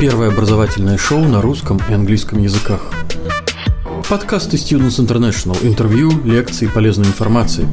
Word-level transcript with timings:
Первое 0.00 0.28
образовательное 0.28 0.96
шоу 0.96 1.20
на 1.20 1.42
русском 1.42 1.78
и 1.90 1.92
английском 1.92 2.42
языках. 2.42 2.90
Подкасты 4.08 4.56
Students 4.56 4.98
International. 4.98 5.58
Интервью, 5.62 6.10
лекции, 6.24 6.68
полезной 6.68 7.04
информации. 7.04 7.66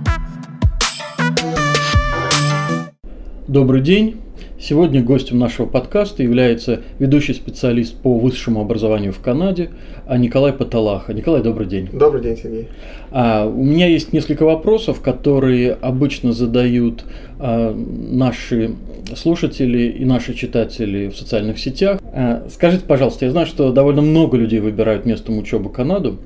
Добрый 3.48 3.80
день. 3.80 4.20
Сегодня 4.60 5.04
гостем 5.04 5.38
нашего 5.38 5.68
подкаста 5.68 6.24
является 6.24 6.82
ведущий 6.98 7.34
специалист 7.34 7.96
по 7.96 8.18
высшему 8.18 8.60
образованию 8.60 9.14
в 9.14 9.20
Канаде 9.20 9.70
а 10.08 10.18
Николай 10.18 10.52
Паталаха. 10.52 11.14
Николай, 11.14 11.44
добрый 11.44 11.68
день. 11.68 11.90
Добрый 11.94 12.24
день, 12.24 12.38
Сергей. 12.38 12.68
А, 13.12 13.46
у 13.46 13.64
меня 13.64 13.88
есть 13.88 14.14
несколько 14.14 14.46
вопросов, 14.46 15.02
которые 15.02 15.74
обычно 15.74 16.32
задают 16.32 17.04
а, 17.40 17.72
наши 17.76 18.72
слушатели 19.16 19.90
и 19.90 20.06
наши 20.06 20.34
читатели 20.34 21.10
в 21.10 21.16
социальных 21.16 21.60
сетях. 21.60 22.00
А, 22.14 22.48
скажите, 22.50 22.84
пожалуйста, 22.86 23.26
я 23.26 23.32
знаю, 23.32 23.46
что 23.46 23.72
довольно 23.72 24.02
много 24.02 24.38
людей 24.38 24.60
выбирают 24.60 25.06
местом 25.06 25.38
учебы 25.38 25.70
Канаду. 25.70 26.18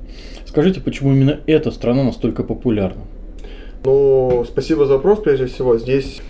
Скажите, 0.46 0.80
почему 0.80 1.12
именно 1.12 1.40
эта 1.46 1.70
страна 1.70 2.02
настолько 2.02 2.44
популярна? 2.44 3.02
Ну, 3.84 4.44
спасибо 4.48 4.86
за 4.86 4.94
вопрос, 4.94 5.18
прежде 5.18 5.46
всего. 5.46 5.76
Здесь 5.76 6.22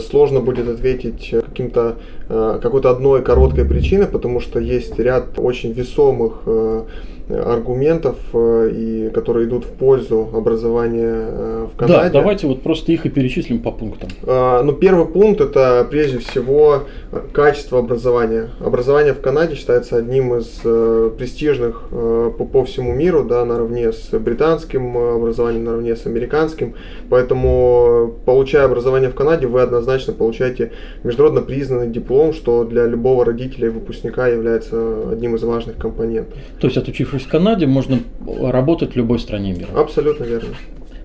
сложно 0.00 0.40
будет 0.40 0.68
ответить 0.68 1.30
каким-то 1.30 1.96
э, 2.28 2.58
какой-то 2.62 2.90
одной 2.90 3.22
короткой 3.22 3.64
причиной, 3.64 4.06
потому 4.06 4.40
что 4.40 4.60
есть 4.60 4.98
ряд 4.98 5.38
очень 5.38 5.72
весомых 5.72 6.42
э, 6.46 6.84
аргументов, 7.28 8.16
э, 8.32 8.70
и, 8.72 9.10
которые 9.10 9.46
идут 9.46 9.64
в 9.64 9.70
пользу 9.70 10.28
образования 10.32 11.14
э, 11.28 11.66
в 11.72 11.76
Канаде. 11.76 12.02
Да, 12.04 12.10
давайте 12.10 12.46
вот 12.46 12.62
просто 12.62 12.92
их 12.92 13.06
и 13.06 13.08
перечислим 13.08 13.60
по 13.60 13.70
пунктам. 13.70 14.10
А, 14.24 14.62
ну, 14.62 14.72
первый 14.72 15.06
пункт 15.06 15.40
это 15.40 15.86
прежде 15.90 16.18
всего 16.18 16.84
качество 17.32 17.78
образования. 17.78 18.50
Образование 18.60 19.14
в 19.14 19.20
Канаде 19.20 19.54
считается 19.54 19.96
одним 19.96 20.34
из 20.34 20.60
э, 20.64 21.10
престижных 21.16 21.88
по, 21.90 22.44
по 22.44 22.64
всему 22.64 22.92
миру, 22.92 23.24
да, 23.24 23.44
наравне 23.44 23.92
с 23.92 24.10
британским 24.10 24.96
образованием, 24.96 25.64
наравне 25.64 25.96
с 25.96 26.06
американским. 26.06 26.74
Поэтому, 27.08 28.14
получая 28.26 28.64
образование 28.64 29.08
в 29.10 29.14
Канаде, 29.14 29.46
вы 29.46 29.62
однозначно 29.62 30.12
получаете 30.12 30.72
международно 31.02 31.40
признанный 31.42 31.88
диплом, 31.88 32.32
что 32.32 32.64
для 32.64 32.86
любого 32.86 33.24
родителя 33.24 33.68
и 33.68 33.70
выпускника 33.70 34.28
является 34.28 35.10
одним 35.10 35.36
из 35.36 35.42
важных 35.42 35.76
компонентов. 35.76 36.34
То 36.58 36.66
есть, 36.66 36.76
отучившись 37.14 37.26
в 37.26 37.30
Канаде, 37.30 37.66
можно 37.66 38.00
работать 38.26 38.92
в 38.94 38.96
любой 38.96 39.18
стране 39.18 39.52
мира. 39.52 39.68
Абсолютно 39.76 40.24
верно. 40.24 40.50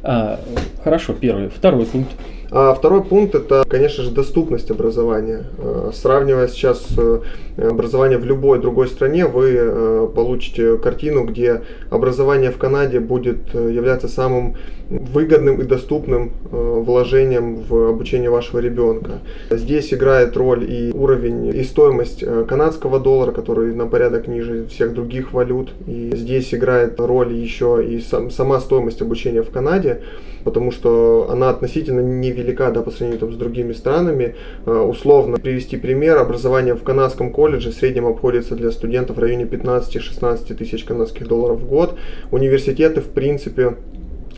А, 0.02 0.40
хорошо, 0.84 1.14
первый. 1.14 1.50
Второй 1.50 1.86
пункт. 1.86 2.12
А 2.52 2.73
второй 2.73 3.03
пункт 3.03 3.36
это, 3.36 3.64
конечно 3.67 4.03
же, 4.03 4.11
доступность 4.11 4.72
образования. 4.72 5.45
А, 5.59 5.92
сравнивая 5.94 6.47
сейчас 6.47 6.88
э, 6.97 7.19
образование 7.58 8.17
в 8.17 8.25
любой 8.25 8.59
другой 8.59 8.88
стране, 8.88 9.28
вы 9.28 9.55
э, 9.55 10.08
получите 10.16 10.77
картину, 10.77 11.25
где 11.25 11.61
образование 11.92 12.52
в 12.52 12.58
Канаде 12.58 13.00
будет 13.00 13.38
э, 13.53 13.72
являться 13.72 14.08
самым 14.08 14.55
выгодным 14.89 15.61
и 15.61 15.66
доступным 15.66 16.31
вложением 16.50 17.58
в 17.58 17.89
обучение 17.89 18.31
вашего 18.31 18.58
ребенка. 18.58 19.20
Здесь 19.52 19.94
играет 19.94 20.36
роль 20.36 20.66
и 20.67 20.92
уровень, 20.92 21.55
и 21.55 21.64
стоимость 21.64 22.23
канадского 22.47 23.00
доллара, 23.00 23.31
который 23.31 23.75
на 23.75 23.86
порядок 23.86 24.27
ниже 24.27 24.66
всех 24.66 24.95
других 24.95 25.31
валют. 25.31 25.70
И 25.86 26.11
здесь 26.16 26.55
играет 26.55 27.00
роль 27.00 27.33
еще 27.33 27.86
и 27.88 28.00
сама 28.31 28.59
стоимость 28.59 29.03
обучения 29.03 29.44
в 29.44 29.52
Канаде 29.52 30.02
потому 30.44 30.72
что 30.72 31.28
она 31.30 31.50
относительно 31.50 32.02
невелика 32.02 32.72
да, 32.72 32.82
по 32.82 32.92
сравнению 32.92 33.20
там, 33.20 33.34
с 33.34 33.38
другими 33.38 33.73
странами. 33.73 34.36
Э, 34.66 34.72
условно 34.80 35.38
привести 35.38 35.78
пример, 35.78 36.18
образование 36.18 36.76
в 36.76 36.84
канадском 36.84 37.32
колледже 37.32 37.72
в 37.72 37.76
среднем 37.76 38.06
обходится 38.06 38.56
для 38.56 38.72
студентов 38.72 39.17
в 39.17 39.20
районе 39.20 39.45
15-16 39.45 40.54
тысяч 40.56 40.84
канадских 40.84 41.28
долларов 41.28 41.60
в 41.60 41.67
год. 41.67 41.95
Университеты, 42.32 43.02
в 43.02 43.10
принципе, 43.10 43.76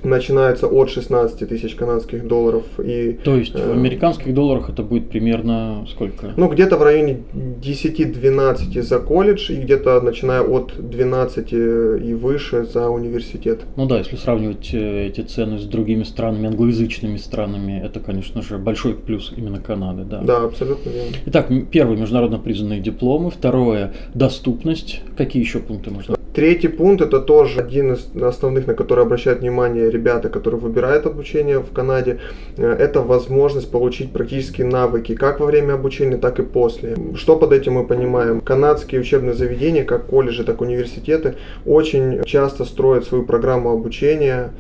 начинаются 0.03 0.67
от 0.67 0.89
16 0.89 1.47
тысяч 1.47 1.75
канадских 1.75 2.27
долларов. 2.27 2.63
И, 2.83 3.19
То 3.23 3.35
есть 3.35 3.53
в 3.53 3.57
э, 3.57 3.73
американских 3.73 4.33
долларах 4.33 4.69
это 4.69 4.83
будет 4.83 5.09
примерно 5.09 5.85
сколько? 5.89 6.33
Ну, 6.35 6.49
где-то 6.49 6.77
в 6.77 6.83
районе 6.83 7.21
10-12 7.33 8.81
за 8.81 8.99
колледж 8.99 9.51
и 9.51 9.55
где-то 9.55 10.01
начиная 10.01 10.41
от 10.41 10.73
12 10.77 11.53
и 11.53 12.13
выше 12.13 12.65
за 12.65 12.89
университет. 12.89 13.61
Ну 13.75 13.85
да, 13.85 13.99
если 13.99 14.15
сравнивать 14.15 14.69
э, 14.73 15.07
эти 15.07 15.21
цены 15.21 15.59
с 15.59 15.63
другими 15.63 16.03
странами, 16.03 16.47
англоязычными 16.47 17.17
странами, 17.17 17.81
это, 17.83 17.99
конечно 17.99 18.41
же, 18.41 18.57
большой 18.57 18.95
плюс 18.95 19.33
именно 19.35 19.59
Канады. 19.59 20.03
Да, 20.03 20.21
да 20.21 20.43
абсолютно 20.43 20.89
верно. 20.89 21.15
Итак, 21.27 21.49
первый 21.71 21.97
международно 21.97 22.39
признанные 22.39 22.79
дипломы, 22.79 23.29
второе 23.29 23.93
доступность. 24.13 25.01
Какие 25.17 25.43
еще 25.43 25.59
пункты 25.59 25.91
можно? 25.91 26.15
Третий 26.33 26.69
пункт 26.69 27.01
это 27.01 27.19
тоже 27.19 27.59
один 27.59 27.93
из 27.93 28.09
основных, 28.15 28.65
на 28.65 28.73
который 28.73 29.03
обращают 29.03 29.41
внимание 29.41 29.91
ребята, 29.91 30.29
которые 30.29 30.61
выбирают 30.61 31.05
обучение 31.05 31.59
в 31.59 31.71
Канаде. 31.73 32.19
Э, 32.55 32.71
это 32.71 33.01
возможность 33.01 33.69
получить 33.69 34.13
практические 34.13 34.67
навыки 34.67 35.13
как 35.13 35.41
во 35.41 35.45
время 35.45 35.73
обучения, 35.73 36.15
так 36.15 36.39
и 36.39 36.43
после. 36.43 36.95
Что 37.15 37.35
под 37.35 37.51
этим 37.51 37.73
мы 37.73 37.85
понимаем? 37.85 38.39
Канадские 38.39 39.01
учебные 39.01 39.33
заведения, 39.33 39.83
как 39.83 40.05
колледжи, 40.05 40.45
так 40.45 40.61
и 40.61 40.63
университеты, 40.63 41.35
очень 41.65 42.23
часто 42.23 42.63
строят 42.63 43.05
свою 43.05 43.25
программу 43.25 43.69
обучения 43.71 44.51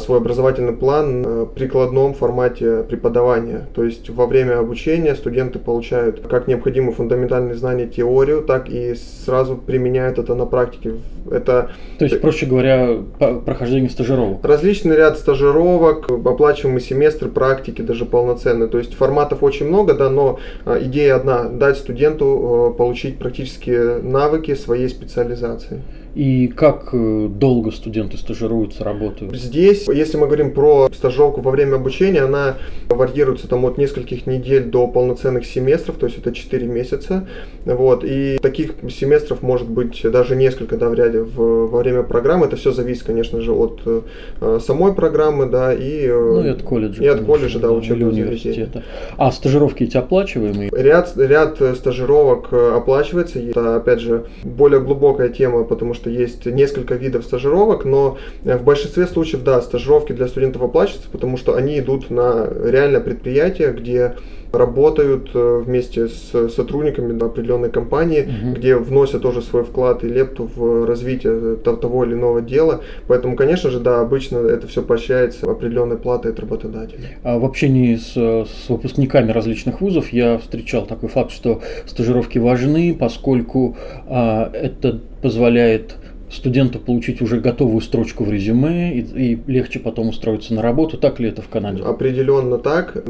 свой 0.00 0.18
образовательный 0.18 0.72
план 0.72 1.22
в 1.22 1.46
прикладном 1.46 2.14
формате 2.14 2.82
преподавания. 2.88 3.66
То 3.74 3.84
есть 3.84 4.10
во 4.10 4.26
время 4.26 4.58
обучения 4.58 5.14
студенты 5.14 5.58
получают 5.58 6.26
как 6.26 6.48
необходимые 6.48 6.92
фундаментальные 6.92 7.54
знания 7.54 7.86
теорию, 7.86 8.42
так 8.42 8.68
и 8.68 8.94
сразу 8.94 9.56
применяют 9.56 10.18
это 10.18 10.34
на 10.34 10.46
практике. 10.46 10.94
Это, 11.30 11.70
То 11.98 12.04
есть, 12.04 12.20
проще 12.20 12.46
говоря, 12.46 12.98
прохождение 13.44 13.90
стажировок? 13.90 14.44
Различный 14.44 14.96
ряд 14.96 15.18
стажировок, 15.18 16.10
оплачиваемый 16.10 16.80
семестр 16.80 17.28
практики, 17.28 17.82
даже 17.82 18.04
полноценный. 18.04 18.68
То 18.68 18.78
есть 18.78 18.94
форматов 18.94 19.42
очень 19.42 19.68
много, 19.68 19.94
да, 19.94 20.10
но 20.10 20.38
э, 20.64 20.78
идея 20.84 21.16
одна– 21.16 21.44
дать 21.50 21.76
студенту 21.76 22.72
э, 22.72 22.78
получить 22.78 23.18
практические 23.18 23.98
навыки 24.02 24.54
своей 24.54 24.88
специализации. 24.88 25.82
И 26.18 26.48
как 26.48 26.88
э, 26.94 27.28
долго 27.30 27.70
студенты 27.70 28.16
стажируются, 28.16 28.82
работают? 28.82 29.36
Здесь, 29.36 29.86
если 29.86 30.16
мы 30.16 30.26
говорим 30.26 30.52
про 30.52 30.88
стажировку 30.92 31.42
во 31.42 31.52
время 31.52 31.76
обучения, 31.76 32.22
она 32.22 32.56
варьируется 32.88 33.46
там 33.46 33.64
от 33.64 33.78
нескольких 33.78 34.26
недель 34.26 34.64
до 34.64 34.88
полноценных 34.88 35.46
семестров, 35.46 35.94
то 35.94 36.06
есть 36.06 36.18
это 36.18 36.32
4 36.32 36.66
месяца. 36.66 37.28
Вот. 37.64 38.02
И 38.02 38.38
таких 38.42 38.74
семестров 38.90 39.42
может 39.42 39.68
быть 39.68 40.02
даже 40.10 40.34
несколько 40.34 40.76
да, 40.76 40.88
в 40.88 40.94
ряде 40.94 41.20
в, 41.20 41.68
во 41.68 41.78
время 41.78 42.02
программы. 42.02 42.46
Это 42.46 42.56
все 42.56 42.72
зависит, 42.72 43.04
конечно 43.04 43.40
же, 43.40 43.52
от 43.52 43.82
э, 43.86 44.58
самой 44.60 44.94
программы, 44.94 45.46
да, 45.46 45.72
и, 45.72 46.04
э, 46.04 46.12
ну, 46.12 46.44
и 46.44 46.48
от 46.48 46.62
колледжа. 46.62 47.00
И 47.00 47.06
от 47.06 47.24
колледжа, 47.24 47.60
да, 47.60 47.70
учебного 47.70 48.10
университета. 48.10 48.82
А 49.18 49.30
стажировки 49.30 49.84
эти 49.84 49.96
оплачиваемые? 49.96 50.70
Ряд, 50.72 51.16
ряд 51.16 51.60
стажировок 51.76 52.48
э, 52.50 52.72
оплачивается. 52.74 53.38
Это, 53.38 53.76
опять 53.76 54.00
же, 54.00 54.24
более 54.42 54.80
глубокая 54.80 55.28
тема, 55.28 55.62
потому 55.62 55.94
что 55.94 56.07
есть 56.08 56.46
несколько 56.46 56.94
видов 56.94 57.24
стажировок, 57.24 57.84
но 57.84 58.18
э, 58.44 58.56
в 58.56 58.64
большинстве 58.64 59.06
случаев, 59.06 59.42
да, 59.42 59.60
стажировки 59.60 60.12
для 60.12 60.28
студентов 60.28 60.62
оплачиваются, 60.62 61.10
потому 61.10 61.36
что 61.36 61.54
они 61.54 61.78
идут 61.78 62.10
на 62.10 62.48
реальное 62.64 63.00
предприятие, 63.00 63.72
где 63.72 64.14
работают 64.52 65.30
э, 65.34 65.62
вместе 65.64 66.08
с 66.08 66.48
сотрудниками 66.50 67.22
определенной 67.22 67.70
компании, 67.70 68.22
угу. 68.22 68.54
где 68.56 68.76
вносят 68.76 69.22
тоже 69.22 69.42
свой 69.42 69.64
вклад 69.64 70.04
и 70.04 70.08
лепту 70.08 70.48
в 70.54 70.86
развитие 70.86 71.56
того 71.56 72.04
или 72.04 72.14
иного 72.14 72.40
дела. 72.40 72.80
Поэтому, 73.06 73.36
конечно 73.36 73.70
же, 73.70 73.80
да, 73.80 74.00
обычно 74.00 74.38
это 74.38 74.66
все 74.66 74.82
поощряется 74.82 75.50
определенной 75.50 75.96
платой 75.96 76.32
от 76.32 76.40
работодателя. 76.40 77.18
А 77.22 77.38
в 77.38 77.44
общении 77.44 77.96
с, 77.96 78.12
с 78.14 78.68
выпускниками 78.68 79.32
различных 79.32 79.80
вузов 79.80 80.12
я 80.12 80.38
встречал 80.38 80.86
такой 80.86 81.08
факт, 81.08 81.30
что 81.30 81.60
стажировки 81.86 82.38
важны, 82.38 82.96
поскольку 82.98 83.76
а, 84.06 84.50
это 84.52 85.00
позволяет 85.22 85.96
студенту 86.30 86.78
получить 86.78 87.22
уже 87.22 87.40
готовую 87.40 87.80
строчку 87.80 88.24
в 88.24 88.30
резюме 88.30 88.94
и, 88.94 89.00
и 89.00 89.38
легче 89.46 89.78
потом 89.78 90.08
устроиться 90.08 90.54
на 90.54 90.62
работу. 90.62 90.98
Так 90.98 91.20
ли 91.20 91.28
это 91.28 91.42
в 91.42 91.48
Канаде? 91.48 91.82
Определенно 91.82 92.58
так. 92.58 93.02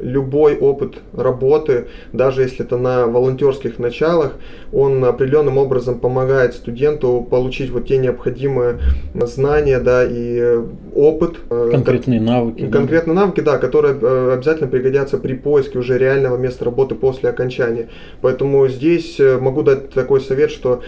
Любой 0.00 0.56
опыт 0.56 0.98
работы, 1.14 1.86
даже 2.12 2.42
если 2.42 2.64
это 2.64 2.76
на 2.76 3.06
волонтерских 3.06 3.78
началах, 3.78 4.36
он 4.72 5.04
определенным 5.04 5.58
образом 5.58 5.98
помогает 5.98 6.54
студенту 6.54 7.26
получить 7.28 7.70
вот 7.70 7.86
те 7.86 7.98
необходимые 7.98 8.78
знания, 9.14 9.78
да, 9.78 10.04
и 10.04 10.58
опыт. 10.94 11.36
Э, 11.50 11.70
Конкретные 11.72 12.20
навыки. 12.20 12.68
Конкретные 12.68 13.14
да. 13.14 13.20
навыки, 13.22 13.40
да, 13.40 13.58
которые 13.58 13.96
э, 14.00 14.32
обязательно 14.34 14.68
пригодятся 14.68 15.18
при 15.18 15.34
поиске 15.34 15.78
уже 15.78 15.98
реального 15.98 16.36
места 16.36 16.64
работы 16.64 16.94
после 16.94 17.30
окончания. 17.30 17.88
Поэтому 18.20 18.68
здесь 18.68 19.18
э, 19.18 19.38
могу 19.38 19.62
дать 19.62 19.90
такой 19.90 20.20
совет, 20.20 20.50
что 20.50 20.82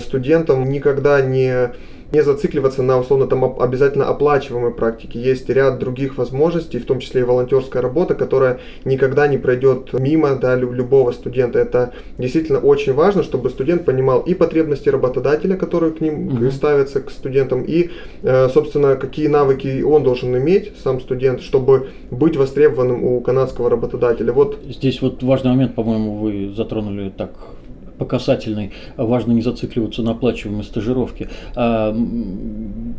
студентам 0.00 0.68
никогда 0.70 1.20
не 1.26 1.72
не 2.12 2.22
зацикливаться 2.22 2.82
на 2.82 2.98
условно 2.98 3.26
там 3.26 3.44
обязательно 3.60 4.08
оплачиваемой 4.08 4.72
практике. 4.72 5.20
Есть 5.20 5.48
ряд 5.48 5.78
других 5.78 6.18
возможностей, 6.18 6.78
в 6.78 6.86
том 6.86 7.00
числе 7.00 7.22
и 7.22 7.24
волонтерская 7.24 7.82
работа, 7.82 8.14
которая 8.14 8.60
никогда 8.84 9.26
не 9.26 9.38
пройдет 9.38 9.92
мимо 9.92 10.36
да, 10.36 10.54
любого 10.54 11.12
студента. 11.12 11.58
Это 11.58 11.92
действительно 12.18 12.60
очень 12.60 12.92
важно, 12.92 13.22
чтобы 13.22 13.50
студент 13.50 13.84
понимал 13.84 14.20
и 14.20 14.34
потребности 14.34 14.88
работодателя, 14.88 15.56
которые 15.56 15.92
к 15.92 16.00
ним 16.00 16.28
угу. 16.28 16.50
ставятся 16.50 17.00
к 17.00 17.10
студентам, 17.10 17.62
и, 17.62 17.90
э, 18.22 18.48
собственно, 18.48 18.96
какие 18.96 19.26
навыки 19.26 19.82
он 19.82 20.04
должен 20.04 20.36
иметь, 20.36 20.72
сам 20.82 21.00
студент, 21.00 21.40
чтобы 21.40 21.88
быть 22.10 22.36
востребованным 22.36 23.04
у 23.04 23.20
канадского 23.20 23.68
работодателя. 23.68 24.32
Вот. 24.32 24.58
Здесь 24.68 25.02
вот 25.02 25.22
важный 25.22 25.50
момент, 25.50 25.74
по-моему, 25.74 26.16
вы 26.16 26.52
затронули 26.54 27.10
так 27.10 27.30
по 27.98 28.04
касательной 28.04 28.72
важно 28.96 29.32
не 29.32 29.42
зацикливаться 29.42 30.02
на 30.02 30.12
оплачиваемой 30.12 30.64
стажировке. 30.64 31.28
А, 31.54 31.96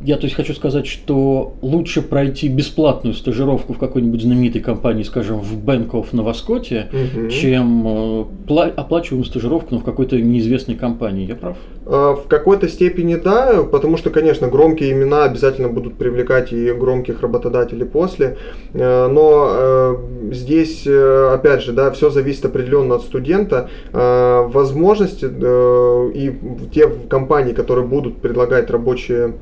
я 0.03 0.17
то 0.17 0.23
есть 0.23 0.35
хочу 0.35 0.53
сказать, 0.53 0.87
что 0.87 1.55
лучше 1.61 2.01
пройти 2.01 2.47
бесплатную 2.47 3.13
стажировку 3.13 3.73
в 3.73 3.77
какой-нибудь 3.77 4.21
знаменитой 4.21 4.61
компании, 4.61 5.03
скажем, 5.03 5.39
в 5.39 5.63
Bank 5.63 5.91
of 5.91 6.07
Новоскоте, 6.11 6.89
угу. 6.91 7.29
чем 7.29 8.27
э, 8.47 8.71
оплачиваемую 8.75 9.25
стажировку 9.25 9.75
но 9.75 9.79
в 9.79 9.83
какой-то 9.83 10.19
неизвестной 10.19 10.75
компании. 10.75 11.27
Я 11.27 11.35
прав? 11.35 11.57
А, 11.85 12.15
в 12.15 12.27
какой-то 12.27 12.67
степени 12.67 13.15
да, 13.15 13.63
потому 13.63 13.97
что, 13.97 14.09
конечно, 14.09 14.47
громкие 14.47 14.91
имена 14.91 15.23
обязательно 15.23 15.69
будут 15.69 15.95
привлекать 15.97 16.51
и 16.53 16.71
громких 16.71 17.21
работодателей 17.21 17.85
после. 17.85 18.37
Э, 18.73 19.07
но 19.07 19.47
э, 19.49 19.95
здесь, 20.31 20.87
опять 20.87 21.63
же, 21.63 21.73
да, 21.73 21.91
все 21.91 22.09
зависит 22.09 22.45
определенно 22.45 22.95
от 22.95 23.01
студента. 23.03 23.69
Возможно, 23.91 24.86
возможности 24.87 25.25
э, 25.25 26.11
и 26.13 26.39
те 26.73 26.87
компании, 27.09 27.53
которые 27.53 27.85
будут 27.85 28.21
предлагать 28.21 28.69
рабочие 28.69 29.33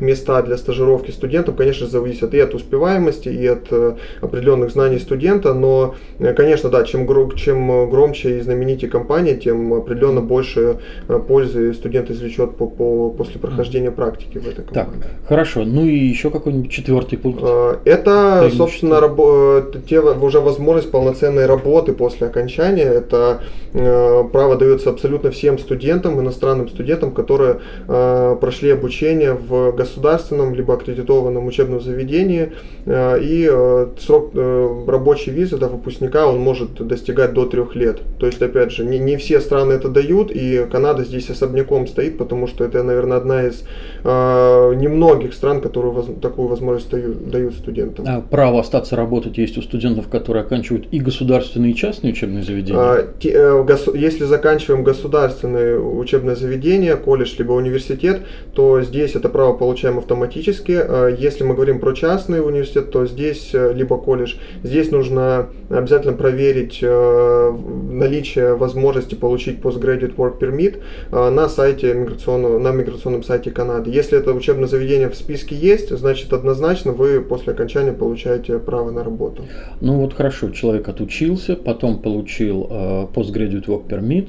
места 0.00 0.42
для 0.42 0.56
стажировки 0.56 1.10
студентам, 1.10 1.54
конечно, 1.54 1.86
зависят 1.86 2.34
и 2.34 2.40
от 2.40 2.54
успеваемости, 2.54 3.28
и 3.28 3.46
от 3.46 3.66
э, 3.70 3.96
определенных 4.20 4.70
знаний 4.70 4.98
студента, 4.98 5.54
но, 5.54 5.94
э, 6.18 6.32
конечно, 6.34 6.70
да, 6.70 6.84
чем, 6.84 7.06
чем 7.36 7.90
громче 7.90 8.38
и 8.38 8.40
знаменитее 8.40 8.90
компания, 8.90 9.34
тем 9.34 9.74
определенно 9.74 10.20
больше 10.20 10.78
э, 11.08 11.18
пользы 11.18 11.74
студент 11.74 12.10
извлечет 12.10 12.56
по, 12.56 12.66
по, 12.66 13.10
после 13.10 13.40
прохождения 13.40 13.90
практики 13.90 14.38
в 14.38 14.48
этой 14.48 14.64
компании. 14.64 15.02
Так, 15.02 15.10
хорошо. 15.28 15.64
Ну 15.64 15.84
и 15.84 15.96
еще 15.96 16.30
какой-нибудь 16.30 16.70
четвертый 16.70 17.18
пункт? 17.18 17.42
Это, 17.84 18.50
собственно, 18.56 18.94
рабо- 18.94 19.80
те, 19.88 20.00
уже 20.00 20.40
возможность 20.40 20.90
полноценной 20.90 21.46
работы 21.46 21.92
после 21.92 22.26
окончания. 22.26 22.84
Это 22.84 23.40
право 23.72 24.56
дается 24.56 24.90
абсолютно 24.90 25.30
всем 25.30 25.58
студентам, 25.58 26.20
иностранным 26.20 26.68
студентам, 26.68 27.12
которые 27.12 27.60
прошли 27.86 28.70
обучение 28.70 29.34
в 29.34 29.72
государственном 29.72 29.89
государственном 29.90 30.54
либо 30.54 30.74
аккредитованном 30.74 31.46
учебном 31.46 31.80
заведении, 31.80 32.52
э, 32.86 33.20
и 33.20 33.48
э, 33.50 33.86
срок 33.98 34.30
э, 34.34 34.84
рабочей 34.86 35.32
визы 35.32 35.56
да, 35.56 35.68
выпускника 35.68 36.26
он 36.26 36.38
может 36.38 36.74
достигать 36.86 37.34
до 37.34 37.46
трех 37.46 37.74
лет. 37.74 38.00
То 38.18 38.26
есть, 38.26 38.40
опять 38.42 38.72
же, 38.72 38.84
не, 38.84 38.98
не 38.98 39.16
все 39.16 39.40
страны 39.40 39.72
это 39.74 39.88
дают, 39.88 40.30
и 40.30 40.66
Канада 40.70 41.04
здесь 41.04 41.30
особняком 41.30 41.86
стоит, 41.86 42.18
потому 42.18 42.46
что 42.46 42.64
это, 42.64 42.82
наверное, 42.82 43.18
одна 43.18 43.46
из 43.46 43.64
немногих 44.04 45.34
стран, 45.34 45.60
которые 45.60 45.92
воз, 45.92 46.06
такую 46.22 46.48
возможность 46.48 46.90
дают, 46.90 47.30
дают 47.30 47.54
студентам. 47.54 48.04
А 48.08 48.20
право 48.20 48.60
остаться 48.60 48.96
работать 48.96 49.38
есть 49.38 49.58
у 49.58 49.62
студентов, 49.62 50.08
которые 50.08 50.44
оканчивают 50.44 50.86
и 50.90 51.00
государственные, 51.00 51.72
и 51.72 51.74
частные 51.74 52.12
учебные 52.12 52.42
заведения? 52.42 52.80
А, 52.80 53.06
те, 53.18 53.32
э, 53.34 53.66
если 53.94 54.24
заканчиваем 54.24 54.84
государственное 54.84 55.78
учебное 55.78 56.36
заведение, 56.36 56.96
колледж 56.96 57.34
либо 57.38 57.52
университет, 57.52 58.22
то 58.54 58.82
здесь 58.82 59.14
это 59.14 59.28
право 59.28 59.54
получать 59.54 59.79
получаем 59.80 59.98
автоматически. 59.98 60.72
Э, 60.72 61.16
если 61.18 61.42
мы 61.42 61.54
говорим 61.54 61.80
про 61.80 61.94
частный 61.94 62.46
университет, 62.46 62.90
то 62.90 63.06
здесь, 63.06 63.50
э, 63.54 63.72
либо 63.72 63.96
колледж, 63.96 64.34
здесь 64.62 64.90
нужно 64.90 65.46
обязательно 65.70 66.12
проверить 66.12 66.80
э, 66.82 67.52
наличие 67.90 68.56
возможности 68.56 69.14
получить 69.14 69.60
Postgraduate 69.60 70.16
Work 70.16 70.38
Permit 70.38 71.30
на 71.30 71.48
сайте 71.48 71.94
миграционного, 71.94 72.58
на 72.58 72.72
миграционном 72.72 73.22
сайте 73.22 73.50
Канады. 73.50 73.90
Если 73.90 74.18
это 74.18 74.34
учебное 74.34 74.66
заведение 74.66 75.08
в 75.08 75.14
списке 75.14 75.54
есть, 75.56 75.96
значит 75.96 76.32
однозначно 76.32 76.92
вы 76.92 77.20
после 77.22 77.52
окончания 77.52 77.92
получаете 77.92 78.58
право 78.58 78.90
на 78.90 79.02
работу. 79.02 79.44
Ну 79.80 80.00
вот 80.00 80.12
хорошо, 80.12 80.50
человек 80.50 80.88
отучился, 80.88 81.56
потом 81.56 82.02
получил 82.02 82.66
Postgraduate 83.14 83.66
Work 83.66 83.88
Permit, 83.88 84.28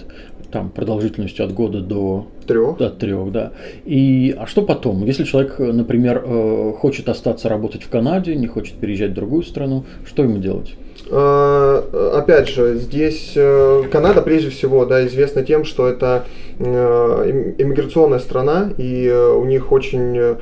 там 0.51 0.69
продолжительностью 0.69 1.45
от 1.45 1.53
года 1.53 1.81
до 1.81 2.27
трех. 2.45 2.80
От 2.80 3.00
трех, 3.00 3.31
да. 3.31 3.53
И 3.86 4.36
а 4.38 4.45
что 4.45 4.62
потом? 4.62 5.06
Если 5.06 5.24
человек, 5.24 5.57
например, 5.57 6.24
э, 6.25 6.74
хочет 6.77 7.09
остаться 7.09 7.50
работать 7.50 7.83
в 7.83 7.89
Канаде, 7.89 8.36
не 8.36 8.48
хочет 8.48 8.75
переезжать 8.75 9.12
в 9.12 9.15
другую 9.15 9.44
страну, 9.44 9.86
что 10.06 10.24
ему 10.24 10.38
делать? 10.38 10.75
А, 11.09 12.18
опять 12.18 12.48
же, 12.48 12.75
здесь 12.75 13.33
э, 13.36 13.83
Канада 13.92 14.21
прежде 14.21 14.50
всего 14.50 14.86
да, 14.86 15.06
известна 15.07 15.44
тем, 15.44 15.65
что 15.65 15.88
это 15.88 16.25
э, 16.25 16.50
иммиграционная 16.61 18.19
страна, 18.19 18.71
и 18.77 19.07
э, 19.07 19.33
у 19.33 19.45
них 19.45 19.71
очень 19.71 20.37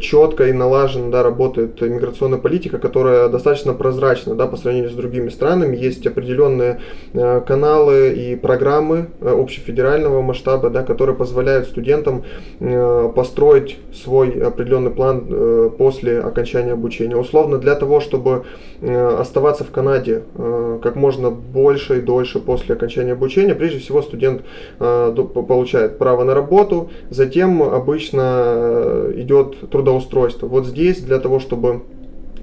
четко 0.00 0.48
и 0.48 0.52
налаженно 0.52 1.10
да, 1.10 1.22
работает 1.22 1.82
иммиграционная 1.82 2.38
политика, 2.38 2.78
которая 2.78 3.28
достаточно 3.28 3.72
прозрачна 3.72 4.34
да, 4.34 4.46
по 4.46 4.56
сравнению 4.56 4.90
с 4.90 4.94
другими 4.94 5.28
странами. 5.28 5.76
Есть 5.76 6.06
определенные 6.06 6.80
каналы 7.12 8.10
и 8.10 8.36
программы 8.36 9.08
общефедерального 9.20 10.22
масштаба, 10.22 10.70
да, 10.70 10.82
которые 10.82 11.16
позволяют 11.16 11.66
студентам 11.66 12.24
построить 13.14 13.78
свой 13.92 14.30
определенный 14.30 14.90
план 14.90 15.72
после 15.76 16.20
окончания 16.20 16.72
обучения. 16.72 17.16
Условно, 17.16 17.58
для 17.58 17.74
того, 17.74 18.00
чтобы 18.00 18.44
оставаться 18.82 19.64
в 19.64 19.70
Канаде 19.70 20.22
Э, 20.36 20.78
как 20.82 20.96
можно 20.96 21.30
больше 21.30 21.98
и 21.98 22.00
дольше 22.00 22.38
после 22.38 22.74
окончания 22.74 23.12
обучения. 23.12 23.54
Прежде 23.54 23.78
всего 23.78 24.02
студент 24.02 24.42
э, 24.78 25.12
получает 25.64 25.96
право 25.96 26.24
на 26.24 26.34
работу, 26.34 26.90
затем 27.08 27.62
обычно 27.62 28.42
э, 28.44 29.12
идет 29.16 29.70
трудоустройство. 29.70 30.46
Вот 30.46 30.66
здесь 30.66 31.00
для 31.00 31.18
того, 31.18 31.40
чтобы 31.40 31.84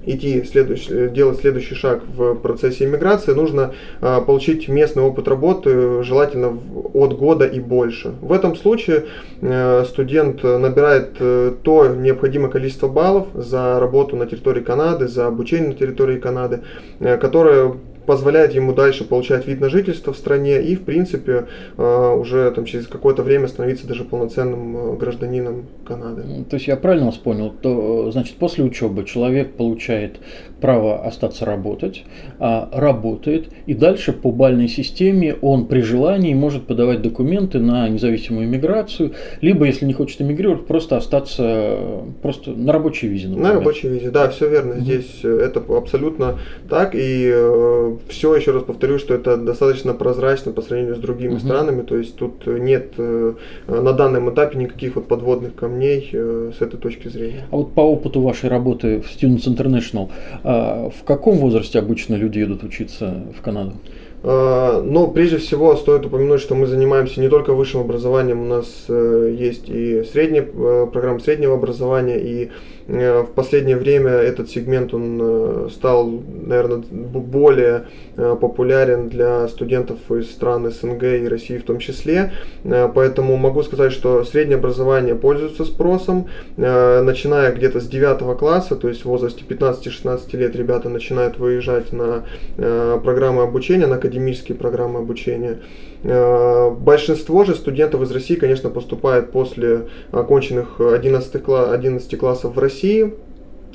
идти 0.07 0.43
следующий, 0.43 1.09
делать 1.09 1.39
следующий 1.39 1.75
шаг 1.75 2.01
в 2.17 2.33
процессе 2.33 2.85
иммиграции, 2.85 3.33
нужно 3.33 3.75
а, 4.01 4.21
получить 4.21 4.67
местный 4.67 5.03
опыт 5.03 5.27
работы, 5.27 6.01
желательно 6.01 6.57
от 6.95 7.15
года 7.15 7.45
и 7.45 7.59
больше. 7.59 8.15
В 8.21 8.33
этом 8.33 8.55
случае 8.55 9.05
а, 9.43 9.85
студент 9.85 10.41
набирает 10.41 11.17
а, 11.19 11.55
то 11.61 11.85
необходимое 11.85 12.49
количество 12.49 12.87
баллов 12.87 13.27
за 13.35 13.79
работу 13.79 14.15
на 14.15 14.25
территории 14.25 14.61
Канады, 14.61 15.07
за 15.07 15.27
обучение 15.27 15.69
на 15.69 15.75
территории 15.75 16.17
Канады, 16.17 16.61
а, 16.99 17.17
которое 17.17 17.75
позволяет 18.11 18.53
ему 18.53 18.73
дальше 18.73 19.05
получать 19.05 19.47
вид 19.47 19.61
на 19.61 19.69
жительство 19.69 20.11
в 20.11 20.17
стране 20.17 20.61
и, 20.61 20.75
в 20.75 20.83
принципе, 20.83 21.45
э, 21.77 22.15
уже 22.19 22.51
там, 22.51 22.65
через 22.65 22.85
какое-то 22.87 23.23
время 23.23 23.47
становиться 23.47 23.87
даже 23.87 24.03
полноценным 24.03 24.75
э, 24.75 24.97
гражданином 24.97 25.67
Канады. 25.85 26.23
То 26.49 26.57
есть 26.57 26.67
я 26.67 26.75
правильно 26.75 27.05
вас 27.05 27.15
понял, 27.15 27.53
то 27.61 28.11
значит 28.11 28.35
после 28.35 28.65
учебы 28.65 29.05
человек 29.05 29.53
получает 29.53 30.19
право 30.59 31.05
остаться 31.05 31.45
работать, 31.45 32.03
а 32.37 32.69
работает, 32.73 33.47
и 33.65 33.73
дальше 33.73 34.11
по 34.11 34.29
бальной 34.31 34.67
системе 34.67 35.35
он 35.41 35.67
при 35.67 35.79
желании 35.79 36.33
может 36.33 36.67
подавать 36.67 37.01
документы 37.01 37.59
на 37.59 37.87
независимую 37.87 38.45
иммиграцию, 38.45 39.13
либо, 39.39 39.65
если 39.65 39.85
не 39.85 39.93
хочет 39.93 40.21
эмигрировать, 40.21 40.67
просто 40.67 40.97
остаться 40.97 42.03
просто 42.21 42.51
на 42.51 42.73
рабочей 42.73 43.07
визе. 43.07 43.29
Например. 43.29 43.53
На 43.53 43.59
рабочей 43.59 43.87
визе, 43.87 44.11
да, 44.11 44.27
все 44.29 44.49
верно. 44.49 44.73
Mm-hmm. 44.73 44.81
Здесь 44.81 45.19
э, 45.23 45.39
это 45.45 45.63
абсолютно 45.77 46.39
так, 46.69 46.91
и 46.93 47.99
все, 48.07 48.35
еще 48.35 48.51
раз 48.51 48.63
повторю, 48.63 48.99
что 48.99 49.13
это 49.13 49.37
достаточно 49.37 49.93
прозрачно 49.93 50.51
по 50.51 50.61
сравнению 50.61 50.95
с 50.95 50.99
другими 50.99 51.33
угу. 51.33 51.39
странами, 51.39 51.81
то 51.81 51.97
есть 51.97 52.15
тут 52.15 52.45
нет 52.45 52.93
э, 52.97 53.33
на 53.67 53.93
данном 53.93 54.33
этапе 54.33 54.57
никаких 54.57 54.95
вот 54.95 55.07
подводных 55.07 55.55
камней 55.55 56.09
э, 56.11 56.51
с 56.57 56.61
этой 56.61 56.77
точки 56.77 57.07
зрения. 57.07 57.45
А 57.51 57.57
вот 57.57 57.73
по 57.73 57.81
опыту 57.81 58.21
вашей 58.21 58.49
работы 58.49 59.01
в 59.01 59.05
Students 59.05 59.47
International, 59.47 60.09
а 60.43 60.89
в 60.89 61.03
каком 61.03 61.37
возрасте 61.37 61.79
обычно 61.79 62.15
люди 62.15 62.39
едут 62.39 62.63
учиться 62.63 63.23
в 63.37 63.41
Канаду? 63.41 63.73
А, 64.23 64.81
но 64.81 65.07
прежде 65.07 65.37
всего 65.37 65.75
стоит 65.75 66.05
упомянуть, 66.05 66.41
что 66.41 66.55
мы 66.55 66.67
занимаемся 66.67 67.19
не 67.19 67.29
только 67.29 67.53
высшим 67.53 67.81
образованием, 67.81 68.41
у 68.41 68.45
нас 68.45 68.85
э, 68.87 69.35
есть 69.37 69.67
и 69.67 70.03
средняя 70.03 70.43
программа 70.43 71.19
среднего 71.19 71.55
образования, 71.55 72.19
и 72.19 72.51
Э, 72.91 73.21
в 73.21 73.31
последнее 73.31 73.77
время 73.77 74.11
этот 74.11 74.49
сегмент 74.49 74.93
он 74.93 75.19
э, 75.21 75.67
стал, 75.71 76.21
наверное, 76.45 76.83
более 76.91 77.85
э, 78.17 78.35
популярен 78.39 79.09
для 79.09 79.47
студентов 79.47 79.97
из 80.11 80.31
стран 80.31 80.69
СНГ 80.69 81.03
и 81.03 81.27
России 81.27 81.57
в 81.57 81.63
том 81.63 81.79
числе. 81.79 82.33
Поэтому 82.63 83.37
могу 83.37 83.63
сказать, 83.63 83.91
что 83.91 84.23
среднее 84.23 84.57
образование 84.57 85.15
пользуется 85.15 85.65
спросом. 85.65 86.27
Начиная 86.57 87.53
где-то 87.53 87.79
с 87.79 87.87
9 87.87 88.37
класса, 88.37 88.75
то 88.75 88.87
есть 88.87 89.01
в 89.01 89.05
возрасте 89.05 89.43
15-16 89.47 90.35
лет 90.37 90.55
ребята 90.55 90.89
начинают 90.89 91.37
выезжать 91.37 91.91
на 91.91 92.25
программы 92.57 93.43
обучения, 93.43 93.87
на 93.87 93.97
академические 94.11 94.57
программы 94.57 94.99
обучения. 94.99 95.59
Большинство 96.03 97.43
же 97.45 97.55
студентов 97.55 98.01
из 98.01 98.11
России, 98.11 98.35
конечно, 98.35 98.69
поступает 98.69 99.31
после 99.31 99.87
оконченных 100.11 100.79
11, 100.79 101.33
11 101.47 102.17
классов 102.17 102.55
в 102.55 102.59
России, 102.59 103.13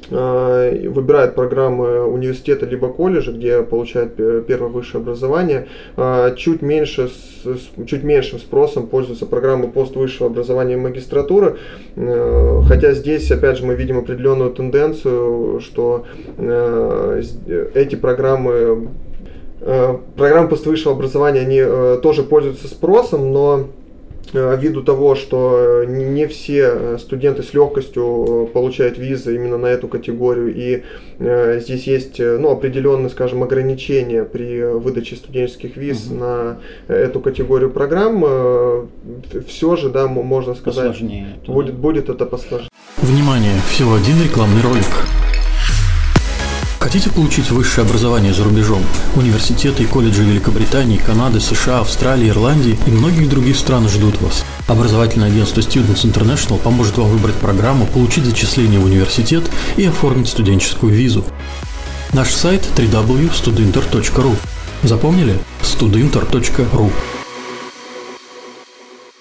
Э, 0.08 0.88
выбирает 0.88 1.34
программы 1.34 2.04
университета 2.04 2.64
либо 2.64 2.88
колледжа, 2.88 3.32
где 3.32 3.62
получает 3.62 4.14
первое 4.46 4.68
высшее 4.68 5.02
образование, 5.02 5.66
э, 5.96 6.34
чуть, 6.36 6.62
меньше, 6.62 7.10
чуть 7.86 8.04
меньшим 8.04 8.38
спросом 8.38 8.86
пользуются 8.86 9.26
программы 9.26 9.68
поствысшего 9.68 10.28
образования 10.28 10.74
и 10.74 10.76
магистратуры, 10.76 11.56
э, 11.96 12.60
хотя 12.68 12.92
здесь, 12.92 13.32
опять 13.32 13.58
же, 13.58 13.66
мы 13.66 13.74
видим 13.74 13.98
определенную 13.98 14.50
тенденцию, 14.50 15.60
что 15.60 16.04
эти 17.74 17.96
программы 17.96 18.88
Программы 19.58 20.48
поствысшего 20.48 20.94
образования, 20.94 21.40
они 21.40 22.00
тоже 22.02 22.22
пользуются 22.22 22.68
спросом, 22.68 23.32
но 23.32 23.68
Э, 24.32 24.56
ввиду 24.60 24.82
того, 24.82 25.14
что 25.14 25.84
не 25.86 26.26
все 26.26 26.70
э, 26.72 26.98
студенты 26.98 27.42
с 27.42 27.54
легкостью 27.54 28.50
получают 28.52 28.98
визы 28.98 29.34
именно 29.34 29.56
на 29.56 29.66
эту 29.66 29.88
категорию, 29.88 30.52
и 30.54 30.82
э, 31.18 31.60
здесь 31.60 31.86
есть 31.86 32.18
ну, 32.18 32.50
определенные, 32.50 33.08
скажем, 33.08 33.42
ограничения 33.42 34.24
при 34.24 34.62
выдаче 34.62 35.16
студенческих 35.16 35.76
виз 35.76 36.06
угу. 36.06 36.16
на 36.16 36.58
эту 36.88 37.20
категорию 37.20 37.70
программ, 37.70 38.88
все 39.46 39.76
же, 39.76 39.90
да, 39.90 40.06
можно 40.06 40.54
сказать, 40.54 40.88
посложнее, 40.88 41.38
будет, 41.46 41.74
будет 41.74 42.08
это 42.08 42.26
посложнее. 42.26 42.70
Внимание, 42.98 43.54
всего 43.70 43.94
один 43.94 44.22
рекламный 44.22 44.62
ролик. 44.62 45.15
Хотите 46.86 47.10
получить 47.10 47.50
высшее 47.50 47.84
образование 47.84 48.32
за 48.32 48.44
рубежом? 48.44 48.80
Университеты 49.16 49.82
и 49.82 49.86
колледжи 49.86 50.22
Великобритании, 50.22 50.98
Канады, 50.98 51.40
США, 51.40 51.80
Австралии, 51.80 52.28
Ирландии 52.28 52.78
и 52.86 52.90
многих 52.92 53.28
других 53.28 53.56
стран 53.56 53.88
ждут 53.88 54.22
вас. 54.22 54.44
Образовательное 54.68 55.26
агентство 55.26 55.58
Students 55.62 56.04
International 56.04 56.62
поможет 56.62 56.96
вам 56.96 57.08
выбрать 57.08 57.34
программу, 57.34 57.86
получить 57.86 58.24
зачисление 58.24 58.78
в 58.78 58.84
университет 58.84 59.42
и 59.76 59.84
оформить 59.84 60.28
студенческую 60.28 60.92
визу. 60.92 61.24
Наш 62.12 62.28
сайт 62.28 62.62
www.studinter.ru 62.76 64.36
Запомнили? 64.84 65.34
studinter.ru 65.62 66.92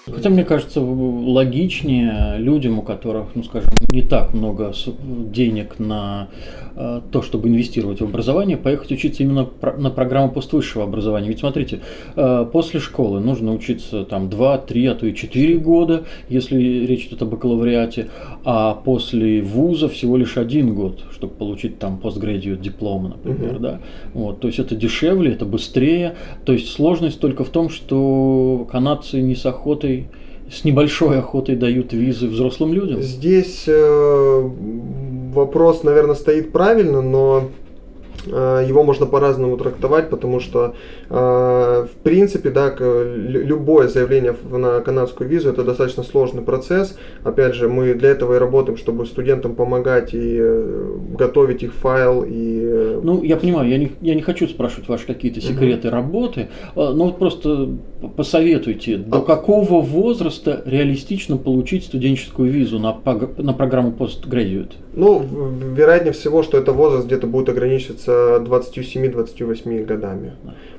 Хотя, 0.08 0.30
мне 0.30 0.44
кажется, 0.44 0.80
логичнее 0.80 2.36
людям, 2.38 2.78
у 2.78 2.82
которых, 2.82 3.30
ну, 3.34 3.42
скажем, 3.42 3.70
не 3.88 4.02
так 4.02 4.34
много 4.34 4.72
денег 4.98 5.80
на 5.80 6.28
то, 6.76 7.22
чтобы 7.22 7.48
инвестировать 7.48 8.00
в 8.00 8.04
образование, 8.04 8.56
поехать 8.56 8.92
учиться 8.92 9.22
именно 9.22 9.48
на 9.78 9.90
программу 9.90 10.30
поствысшего 10.30 10.84
образования. 10.84 11.28
Ведь 11.28 11.40
смотрите, 11.40 11.80
э, 12.16 12.46
после 12.52 12.80
школы 12.80 13.20
нужно 13.20 13.54
учиться 13.54 14.04
там 14.04 14.28
2, 14.28 14.58
3, 14.58 14.86
а 14.86 14.94
то 14.94 15.06
и 15.06 15.14
4 15.14 15.56
года, 15.58 16.04
если 16.28 16.56
речь 16.86 17.06
идет 17.06 17.22
о 17.22 17.26
бакалавриате, 17.26 18.08
а 18.44 18.74
после 18.74 19.40
вуза 19.40 19.88
всего 19.88 20.16
лишь 20.16 20.36
один 20.36 20.74
год, 20.74 21.04
чтобы 21.12 21.34
получить 21.34 21.78
там 21.78 21.98
постградиат 21.98 22.60
диплома, 22.60 23.16
например, 23.16 23.54
угу. 23.54 23.60
да. 23.60 23.80
Вот, 24.12 24.40
то 24.40 24.48
есть 24.48 24.58
это 24.58 24.76
дешевле, 24.76 25.32
это 25.32 25.46
быстрее. 25.46 26.16
То 26.44 26.52
есть 26.52 26.68
сложность 26.68 27.20
только 27.20 27.44
в 27.44 27.48
том, 27.48 27.70
что 27.70 28.66
канадцы 28.70 29.22
не 29.22 29.34
с 29.34 29.46
охотой 29.46 30.08
с 30.50 30.64
небольшой 30.64 31.18
охотой 31.18 31.56
дают 31.56 31.92
визы 31.92 32.28
взрослым 32.28 32.72
людям? 32.72 33.02
Здесь 33.02 33.64
э, 33.66 34.50
вопрос, 35.36 35.82
наверное, 35.82 36.16
стоит 36.16 36.52
правильно, 36.52 37.00
но 37.00 37.50
его 38.26 38.82
можно 38.82 39.06
по-разному 39.06 39.56
трактовать, 39.56 40.10
потому 40.10 40.40
что, 40.40 40.74
э, 41.08 41.14
в 41.14 42.02
принципе, 42.02 42.50
да, 42.50 42.74
любое 42.78 43.88
заявление 43.88 44.34
на 44.50 44.80
канадскую 44.80 45.28
визу 45.28 45.50
это 45.50 45.64
достаточно 45.64 46.02
сложный 46.02 46.42
процесс. 46.42 46.96
Опять 47.24 47.54
же, 47.54 47.68
мы 47.68 47.94
для 47.94 48.10
этого 48.10 48.36
и 48.36 48.38
работаем, 48.38 48.76
чтобы 48.76 49.06
студентам 49.06 49.54
помогать 49.54 50.14
и 50.14 50.36
э, 50.40 50.96
готовить 51.16 51.62
их 51.62 51.74
файл. 51.74 52.24
И... 52.26 53.00
Ну, 53.02 53.22
я 53.22 53.36
понимаю, 53.36 53.68
я 53.68 53.78
не, 53.78 53.92
я 54.00 54.14
не 54.14 54.22
хочу 54.22 54.46
спрашивать 54.48 54.88
ваши 54.88 55.06
какие-то 55.06 55.40
секреты 55.40 55.88
угу. 55.88 55.96
работы, 55.96 56.48
но 56.74 57.04
вот 57.06 57.18
просто 57.18 57.70
посоветуйте, 58.16 58.96
до 58.96 59.18
а... 59.18 59.20
какого 59.22 59.80
возраста 59.80 60.62
реалистично 60.64 61.36
получить 61.36 61.84
студенческую 61.84 62.50
визу 62.50 62.78
на, 62.78 62.96
на 63.38 63.52
программу 63.52 63.92
Postgraduate? 63.92 64.72
Ну, 64.94 65.22
вероятнее 65.74 66.12
всего, 66.12 66.42
что 66.42 66.58
это 66.58 66.72
возраст 66.72 67.06
где-то 67.06 67.26
будет 67.26 67.48
ограничиваться 67.48 68.15
27-28 68.40 69.84
годами. 69.84 70.32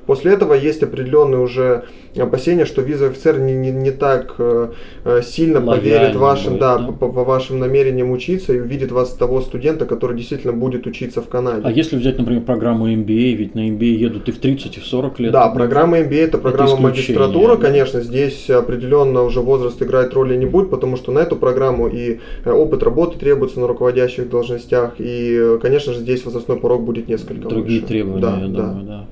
После 0.08 0.32
этого 0.32 0.54
есть 0.54 0.82
определенные 0.82 1.38
уже 1.38 1.84
опасения, 2.16 2.64
что 2.64 2.80
визовый 2.80 3.10
офицер 3.12 3.38
не, 3.38 3.52
не, 3.52 3.70
не 3.70 3.90
так 3.90 4.36
э, 4.38 4.68
э 5.04 5.22
сильно 5.22 5.60
Лояльный 5.60 5.90
поверит 5.90 6.16
вашим, 6.16 6.52
будет, 6.52 6.60
да, 6.60 6.78
да? 6.78 6.86
По, 6.92 7.08
по 7.08 7.24
вашим 7.24 7.58
намерениям 7.58 8.10
учиться 8.10 8.54
и 8.54 8.58
увидит 8.58 8.90
вас 8.90 9.12
того 9.12 9.42
студента, 9.42 9.84
который 9.84 10.16
действительно 10.16 10.54
будет 10.54 10.86
учиться 10.86 11.20
в 11.20 11.28
Канаде. 11.28 11.60
А 11.64 11.70
если 11.70 11.96
взять, 11.96 12.18
например, 12.18 12.42
программу 12.42 12.88
MBA, 12.88 13.34
ведь 13.34 13.54
на 13.54 13.68
MBA 13.68 13.84
едут 13.84 14.30
и 14.30 14.32
в 14.32 14.38
30, 14.38 14.78
и 14.78 14.80
в 14.80 14.86
40 14.86 15.20
лет. 15.20 15.32
Да, 15.32 15.46
программа 15.50 15.98
MBA 15.98 16.24
это 16.24 16.38
программа 16.38 16.72
это 16.72 16.82
магистратура, 16.82 17.56
да? 17.56 17.62
конечно, 17.62 18.00
здесь 18.00 18.48
определенно 18.48 19.24
уже 19.24 19.40
возраст 19.40 19.82
играет 19.82 20.14
роли 20.14 20.36
не 20.36 20.46
будет, 20.46 20.70
потому 20.70 20.96
что 20.96 21.12
на 21.12 21.18
эту 21.18 21.36
программу 21.36 21.86
и 21.86 22.20
э, 22.46 22.50
опыт 22.50 22.82
работы 22.82 23.18
требуется 23.18 23.60
на 23.60 23.66
руководящих 23.66 24.30
должностях, 24.30 24.94
и, 24.98 25.58
конечно 25.60 25.92
же, 25.92 26.00
здесь 26.00 26.24
возрастной 26.24 26.58
порог 26.58 26.82
будет 26.82 27.08
несколько 27.08 27.27
Другие 27.34 27.80
выше. 27.80 27.88
требования, 27.88 28.22
да, 28.22 28.38
я 28.40 28.48
да. 28.48 28.62
думаю, 28.62 28.86
да. 28.86 29.06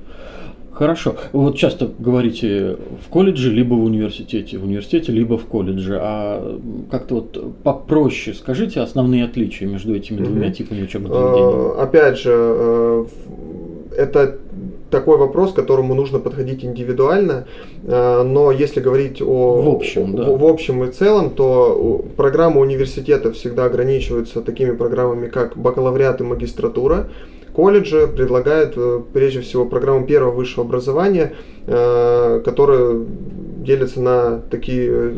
Хорошо. 0.77 1.17
Вы 1.33 1.45
вот 1.45 1.57
часто 1.57 1.91
говорите 1.99 2.77
в 3.03 3.09
колледже, 3.09 3.51
либо 3.51 3.73
в 3.75 3.85
университете, 3.85 4.59
в 4.59 4.65
университете, 4.65 5.11
либо 5.11 5.39
в 5.39 5.47
колледже. 5.47 5.99
А 6.03 6.61
как-то 6.91 7.15
вот 7.15 7.63
попроще 7.63 8.37
скажите 8.37 8.81
основные 8.81 9.25
отличия 9.25 9.67
между 9.67 9.95
этими 9.97 10.23
двумя 10.23 10.51
типами 10.51 10.83
учебных 10.83 11.15
заведений. 11.15 11.79
Э, 11.79 11.83
опять 11.83 12.19
же, 12.19 12.31
э, 12.35 13.05
это 13.97 14.37
такой 14.91 15.17
вопрос, 15.17 15.53
к 15.53 15.57
которому 15.57 15.95
нужно 15.95 16.19
подходить 16.19 16.63
индивидуально, 16.63 17.47
э, 17.85 18.23
но 18.23 18.53
если 18.53 18.81
говорить 18.81 19.23
о 19.23 19.63
в 19.63 19.69
общем, 19.69 20.15
да. 20.15 20.25
в, 20.25 20.39
в 20.39 20.45
общем 20.45 20.85
и 20.85 20.93
целом, 20.93 21.31
то 21.31 22.05
программы 22.19 22.61
университета 22.61 23.33
всегда 23.33 23.65
ограничиваются 23.65 24.43
такими 24.43 24.73
программами, 24.73 25.29
как 25.29 25.57
бакалавриат 25.57 26.21
и 26.21 26.25
магистратура 26.25 27.09
колледжи 27.57 28.07
предлагают 28.07 28.75
э, 28.77 29.01
прежде 29.15 29.41
всего 29.41 29.65
программу 29.65 30.07
первого 30.07 30.31
высшего 30.31 30.67
образования, 30.67 31.33
э, 31.67 32.43
которая 32.45 33.01
делится 33.67 34.01
на 34.01 34.41
такие 34.51 34.89
э, 34.89 35.13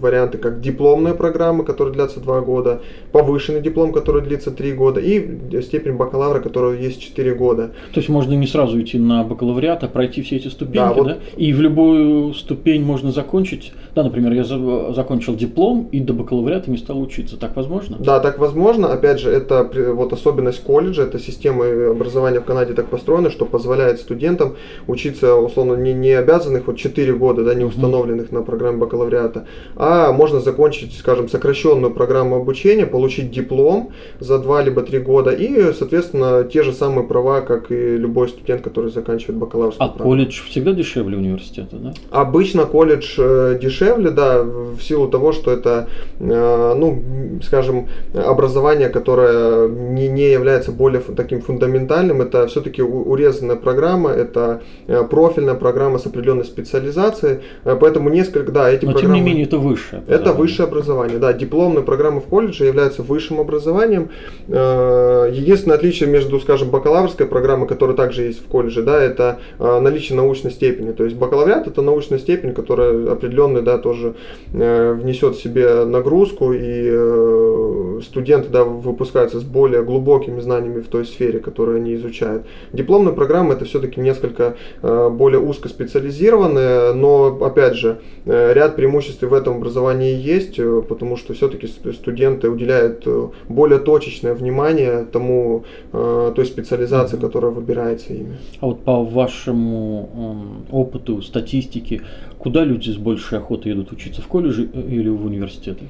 варианты, 0.00 0.38
как 0.38 0.60
дипломная 0.60 1.14
программа, 1.14 1.64
которая 1.64 1.94
длится 1.94 2.20
2 2.20 2.40
года, 2.42 2.82
повышенный 3.10 3.60
диплом, 3.60 3.92
который 3.92 4.22
длится 4.22 4.50
3 4.50 4.72
года, 4.74 5.00
и 5.00 5.60
степень 5.62 5.94
бакалавра, 5.94 6.40
которая 6.40 6.78
есть 6.78 7.00
4 7.00 7.34
года. 7.34 7.72
То 7.92 8.00
есть 8.00 8.08
можно 8.08 8.34
не 8.34 8.46
сразу 8.46 8.80
идти 8.80 8.98
на 8.98 9.24
бакалавриат, 9.24 9.82
а 9.82 9.88
пройти 9.88 10.22
все 10.22 10.36
эти 10.36 10.48
ступеньки, 10.48 10.76
да? 10.76 10.92
Вот, 10.92 11.06
да? 11.06 11.18
И 11.36 11.52
в 11.52 11.60
любую 11.60 12.34
ступень 12.34 12.84
можно 12.84 13.10
закончить. 13.10 13.72
Да, 13.94 14.04
например, 14.04 14.32
я 14.32 14.44
закончил 14.44 15.34
диплом 15.34 15.88
и 15.90 16.00
до 16.00 16.12
бакалавриата 16.12 16.70
не 16.70 16.76
стал 16.76 17.00
учиться. 17.00 17.38
Так 17.38 17.56
возможно? 17.56 17.96
Да, 17.98 18.20
так 18.20 18.38
возможно. 18.38 18.92
Опять 18.92 19.20
же, 19.20 19.30
это 19.30 19.68
вот 19.94 20.12
особенность 20.12 20.62
колледжа, 20.62 21.02
это 21.02 21.18
система 21.18 21.64
образования 21.90 22.40
в 22.40 22.44
Канаде 22.44 22.74
так 22.74 22.86
построена, 22.88 23.30
что 23.30 23.46
позволяет 23.46 23.98
студентам 24.00 24.56
учиться, 24.86 25.34
условно, 25.34 25.74
не, 25.74 25.94
не 25.94 26.12
обязанных 26.12 26.66
вот 26.66 26.76
4 26.76 27.14
года, 27.14 27.42
да, 27.44 27.54
не 27.54 27.64
установленных 27.64 27.85
установленных 27.86 28.32
на 28.32 28.42
программе 28.42 28.78
бакалавриата, 28.78 29.46
а 29.76 30.12
можно 30.12 30.40
закончить, 30.40 30.92
скажем, 30.98 31.28
сокращенную 31.28 31.92
программу 31.92 32.36
обучения, 32.36 32.86
получить 32.86 33.30
диплом 33.30 33.90
за 34.20 34.38
два 34.38 34.62
либо 34.62 34.82
три 34.82 34.98
года 34.98 35.30
и, 35.30 35.72
соответственно, 35.72 36.44
те 36.44 36.62
же 36.62 36.72
самые 36.72 37.06
права, 37.06 37.40
как 37.40 37.70
и 37.70 37.96
любой 37.96 38.28
студент, 38.28 38.62
который 38.62 38.90
заканчивает 38.90 39.38
бакалаврскую 39.38 39.84
А 39.84 39.88
программу. 39.88 40.10
колледж 40.10 40.42
всегда 40.48 40.72
дешевле 40.72 41.16
университета, 41.16 41.76
да? 41.76 41.92
Обычно 42.10 42.66
колледж 42.66 43.14
э, 43.18 43.58
дешевле, 43.62 44.10
да, 44.10 44.42
в 44.42 44.80
силу 44.80 45.08
того, 45.08 45.32
что 45.32 45.50
это, 45.50 45.88
э, 46.18 46.74
ну, 46.76 47.02
скажем, 47.42 47.88
образование, 48.14 48.88
которое 48.88 49.68
не, 49.68 50.08
не 50.08 50.30
является 50.30 50.72
более 50.72 51.00
таким 51.00 51.40
фундаментальным, 51.40 52.20
это 52.22 52.46
все-таки 52.46 52.82
урезанная 52.82 53.56
программа, 53.56 54.10
это 54.10 54.60
э, 54.88 55.02
профильная 55.04 55.54
программа 55.54 55.98
с 55.98 56.06
определенной 56.06 56.44
специализацией, 56.44 57.40
Поэтому 57.76 58.10
несколько, 58.10 58.52
да, 58.52 58.70
эти 58.70 58.84
Но 58.84 58.92
программы... 58.92 59.14
тем 59.16 59.24
не 59.24 59.30
менее 59.30 59.46
это 59.46 59.58
высшее 59.58 60.02
Это 60.06 60.32
высшее 60.32 60.66
образование, 60.68 61.18
да. 61.18 61.32
Дипломные 61.32 61.82
программы 61.82 62.20
в 62.20 62.24
колледже 62.24 62.64
являются 62.64 63.02
высшим 63.02 63.40
образованием. 63.40 64.10
Единственное 64.48 65.76
отличие 65.76 66.08
между, 66.08 66.38
скажем, 66.40 66.70
бакалаврской 66.70 67.26
программой, 67.26 67.68
которая 67.68 67.96
также 67.96 68.22
есть 68.22 68.40
в 68.44 68.46
колледже, 68.46 68.82
да, 68.82 69.02
это 69.02 69.38
наличие 69.58 70.16
научной 70.16 70.50
степени. 70.50 70.92
То 70.92 71.04
есть 71.04 71.16
бакалавриат 71.16 71.66
это 71.66 71.82
научная 71.82 72.18
степень, 72.18 72.52
которая 72.52 73.12
определенный, 73.12 73.62
да, 73.62 73.78
тоже 73.78 74.14
внесет 74.52 75.36
в 75.36 75.42
себе 75.42 75.84
нагрузку, 75.84 76.52
и 76.52 78.00
студенты, 78.02 78.48
да, 78.50 78.64
выпускаются 78.64 79.40
с 79.40 79.42
более 79.42 79.82
глубокими 79.82 80.40
знаниями 80.40 80.80
в 80.80 80.88
той 80.88 81.04
сфере, 81.04 81.38
которую 81.38 81.78
они 81.78 81.94
изучают. 81.94 82.44
Дипломная 82.72 83.12
программа 83.12 83.54
это 83.54 83.64
все-таки 83.64 84.00
несколько 84.00 84.56
более 84.82 85.40
узкоспециализированная, 85.40 86.92
но, 86.92 87.30
опять 87.56 87.74
же, 87.74 88.00
ряд 88.26 88.76
преимуществ 88.76 89.22
в 89.22 89.32
этом 89.32 89.56
образовании 89.56 90.14
есть, 90.14 90.56
потому 90.88 91.16
что 91.16 91.32
все-таки 91.32 91.66
студенты 91.66 92.50
уделяют 92.50 93.06
более 93.48 93.78
точечное 93.78 94.34
внимание 94.34 95.06
тому, 95.10 95.64
той 95.92 96.44
специализации, 96.44 97.16
которая 97.16 97.50
выбирается 97.50 98.12
ими. 98.12 98.36
А 98.60 98.66
вот 98.66 98.84
по 98.84 99.02
вашему 99.02 100.64
опыту, 100.70 101.22
статистике, 101.22 102.02
куда 102.38 102.64
люди 102.64 102.90
с 102.90 102.96
большей 102.96 103.38
охотой 103.38 103.72
идут 103.72 103.92
учиться, 103.92 104.20
в 104.20 104.26
колледже 104.26 104.64
или 104.64 105.08
в 105.08 105.24
университеты? 105.24 105.84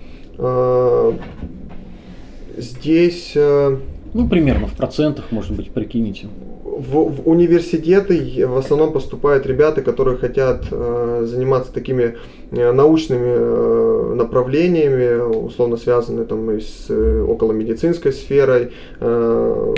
Здесь... 2.57 3.37
Ну, 4.17 4.27
примерно 4.27 4.67
в 4.67 4.73
процентах, 4.73 5.31
может 5.31 5.53
быть, 5.53 5.71
прикинете 5.71 6.29
в, 6.77 7.09
в 7.09 7.29
университеты 7.29 8.47
в 8.47 8.59
основном 8.59 8.93
поступают 8.93 9.47
ребята, 9.47 9.81
которые 9.81 10.19
хотят 10.19 10.67
э, 10.71 11.25
заниматься 11.27 11.73
такими 11.73 12.17
э, 12.51 12.73
научными 12.73 13.29
э, 13.29 14.15
направлениями, 14.15 15.19
условно 15.47 15.79
связанные 15.79 16.27
там 16.27 16.51
и 16.51 16.61
с 16.61 16.87
э, 16.91 17.23
околомедицинской 17.23 18.13
сферой, 18.13 18.73
э, 19.01 19.75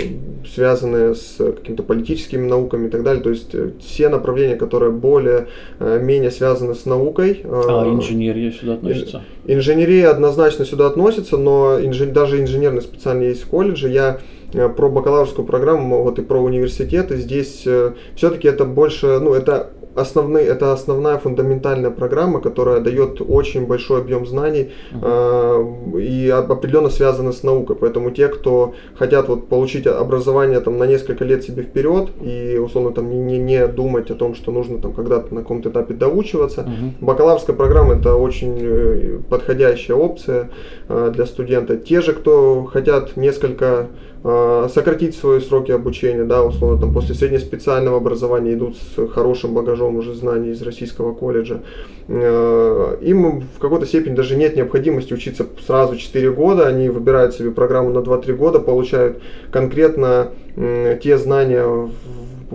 связанные 0.53 1.15
с 1.15 1.37
какими-то 1.37 1.83
политическими 1.83 2.45
науками 2.45 2.87
и 2.87 2.89
так 2.89 3.03
далее. 3.03 3.23
То 3.23 3.29
есть 3.29 3.55
э, 3.55 3.71
все 3.79 4.09
направления, 4.09 4.57
которые 4.57 4.91
более-менее 4.91 6.29
э, 6.29 6.33
связаны 6.33 6.75
с 6.75 6.85
наукой. 6.85 7.41
Э, 7.43 7.61
а 7.69 7.87
инженерия 7.87 8.51
сюда 8.51 8.73
относится? 8.73 9.23
Инженерия 9.45 10.09
однозначно 10.09 10.65
сюда 10.65 10.87
относится, 10.87 11.37
но 11.37 11.79
инжен, 11.79 12.11
даже 12.11 12.41
инженерные 12.41 12.81
специальные 12.81 13.29
есть 13.29 13.43
в 13.43 13.47
колледже. 13.47 13.89
Я 13.89 14.19
про 14.51 14.89
бакалаврскую 14.89 15.45
программу, 15.45 16.03
вот 16.03 16.19
и 16.19 16.21
про 16.21 16.39
университеты, 16.39 17.17
здесь 17.17 17.63
э, 17.65 17.93
все-таки 18.15 18.47
это 18.47 18.65
больше, 18.65 19.19
ну, 19.19 19.33
это 19.33 19.71
основные, 19.95 20.45
это 20.45 20.73
основная 20.73 21.17
фундаментальная 21.17 21.91
программа, 21.91 22.41
которая 22.41 22.79
дает 22.79 23.21
очень 23.21 23.65
большой 23.65 24.01
объем 24.01 24.25
знаний 24.25 24.71
э, 24.91 25.65
и 25.99 26.29
определенно 26.29 26.89
связана 26.89 27.31
с 27.31 27.43
наукой. 27.43 27.75
Поэтому 27.75 28.11
те, 28.11 28.27
кто 28.27 28.73
хотят 28.95 29.27
вот 29.27 29.47
получить 29.47 29.87
образование 29.87 30.59
там 30.59 30.77
на 30.77 30.85
несколько 30.85 31.25
лет 31.25 31.43
себе 31.43 31.63
вперед 31.63 32.09
и 32.21 32.57
условно 32.57 32.91
там 32.91 33.09
не, 33.27 33.37
не 33.37 33.67
думать 33.67 34.11
о 34.11 34.15
том, 34.15 34.35
что 34.35 34.51
нужно 34.51 34.79
там 34.79 34.93
когда-то 34.93 35.33
на 35.33 35.41
каком-то 35.41 35.69
этапе 35.69 35.93
доучиваться, 35.93 36.61
uh-huh. 36.61 37.05
бакалаврская 37.05 37.55
программа 37.55 37.95
это 37.95 38.15
очень 38.15 38.57
э, 38.61 39.19
подходящая 39.29 39.97
опция 39.97 40.49
э, 40.87 41.11
для 41.13 41.25
студента. 41.25 41.77
Те 41.77 42.01
же, 42.01 42.13
кто 42.13 42.63
хотят 42.65 43.17
несколько 43.17 43.87
э, 44.18 44.18
сократить 44.21 45.15
свои 45.15 45.39
сроки 45.39 45.71
обучения, 45.71 46.25
да, 46.25 46.43
условно 46.43 46.79
там 46.79 46.93
после 46.93 47.15
среднеспециального 47.15 47.97
образования 47.97 48.53
идут 48.53 48.75
с 48.75 49.07
хорошим 49.07 49.53
багажом 49.53 49.95
уже 49.95 50.13
знаний 50.13 50.49
из 50.49 50.61
российского 50.61 51.13
колледжа. 51.13 51.61
Э, 52.09 52.97
им 53.01 53.41
в 53.41 53.59
какой-то 53.59 53.85
степени 53.85 54.15
даже 54.15 54.35
нет 54.35 54.57
необходимости 54.57 55.13
учиться 55.13 55.45
сразу 55.65 55.95
4 55.95 56.31
года, 56.31 56.67
они 56.67 56.89
выбирают 56.89 57.33
себе 57.33 57.51
программу 57.51 57.91
на 57.91 57.99
2-3 57.99 58.33
года, 58.33 58.59
получают 58.59 59.21
конкретно 59.51 60.31
те 60.55 61.17
знания 61.17 61.89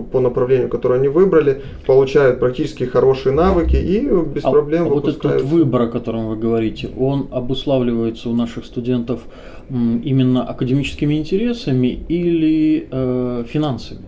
по 0.03 0.19
направлению, 0.19 0.69
которое 0.69 0.99
они 0.99 1.07
выбрали, 1.07 1.61
получают 1.85 2.39
практически 2.39 2.83
хорошие 2.83 3.33
навыки 3.33 3.75
и 3.75 3.99
без 4.01 4.45
а, 4.45 4.51
проблем 4.51 4.87
а 4.87 4.89
вот 4.89 5.07
этот 5.07 5.41
выбор, 5.41 5.83
о 5.83 5.87
котором 5.87 6.27
вы 6.27 6.35
говорите, 6.35 6.89
он 6.97 7.27
обуславливается 7.31 8.29
у 8.29 8.33
наших 8.33 8.65
студентов 8.65 9.21
именно 9.69 10.43
академическими 10.43 11.15
интересами 11.15 11.99
или 12.07 12.87
э, 12.91 13.43
финансами? 13.47 14.01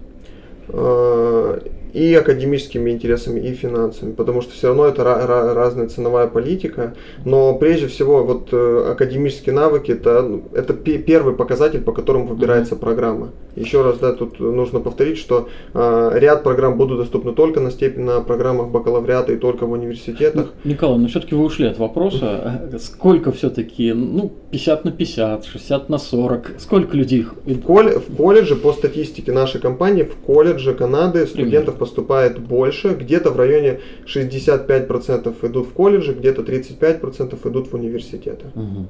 Э, 1.93 1.97
и 1.97 2.13
академическими 2.13 2.91
интересами, 2.91 3.39
и 3.39 3.53
финансами, 3.53 4.13
потому 4.13 4.41
что 4.41 4.53
все 4.53 4.67
равно 4.67 4.85
это 4.85 5.03
разная 5.03 5.87
ценовая 5.87 6.27
политика, 6.27 6.93
но 7.25 7.53
прежде 7.55 7.87
всего 7.87 8.23
вот 8.23 8.49
э, 8.51 8.91
академические 8.91 9.55
навыки 9.55 9.91
это, 9.91 10.21
ну, 10.21 10.43
это 10.53 10.73
первый 10.73 11.35
показатель, 11.35 11.81
по 11.81 11.91
которому 11.91 12.27
выбирается 12.27 12.75
mm-hmm. 12.75 12.79
программа. 12.79 13.29
Еще 13.55 13.81
раз, 13.81 13.97
да, 13.97 14.13
тут 14.13 14.39
нужно 14.39 14.79
повторить, 14.79 15.17
что 15.17 15.49
э, 15.73 16.11
ряд 16.15 16.43
программ 16.43 16.77
будут 16.77 16.99
доступны 16.99 17.33
только 17.33 17.59
на 17.59 17.71
степень 17.71 18.03
на 18.03 18.21
программах 18.21 18.69
бакалавриата 18.69 19.33
и 19.33 19.37
только 19.37 19.65
в 19.65 19.71
университетах. 19.71 20.53
Ну, 20.63 20.71
Николай, 20.71 20.99
но 20.99 21.07
все-таки 21.07 21.35
вы 21.35 21.43
ушли 21.43 21.67
от 21.67 21.79
вопроса, 21.79 22.69
сколько 22.79 23.31
все-таки, 23.31 23.93
ну, 23.93 24.31
50 24.51 24.85
на 24.85 24.91
50, 24.91 25.45
60 25.45 25.89
на 25.89 25.97
40, 25.97 26.51
сколько 26.59 26.95
людей? 26.95 27.25
В, 27.45 27.61
колледже, 27.61 27.99
в 27.99 28.15
колледже, 28.15 28.55
по 28.55 28.73
статистике 28.73 29.31
нашей 29.31 29.59
компании, 29.59 30.03
в 30.03 30.15
колледже 30.15 30.73
Канады 30.73 31.25
студентов 31.25 31.76
поступает 31.77 32.39
больше, 32.39 32.97
где-то 32.99 33.31
в 33.31 33.37
районе 33.37 33.79
65% 34.05 35.35
идут 35.47 35.67
в 35.67 35.73
колледжи, 35.73 36.13
где-то 36.13 36.41
35% 36.41 37.49
идут 37.49 37.71
в 37.71 37.73
университеты. 37.73 38.47
Угу. 38.55 38.85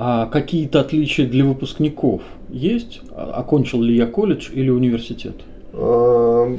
А 0.00 0.26
какие-то 0.26 0.80
отличия 0.80 1.26
для 1.26 1.44
выпускников 1.44 2.22
есть? 2.48 3.00
А, 3.10 3.32
окончил 3.32 3.82
ли 3.82 3.96
я 3.96 4.06
колледж 4.06 4.48
или 4.52 4.70
университет? 4.70 5.34
А, 5.72 6.56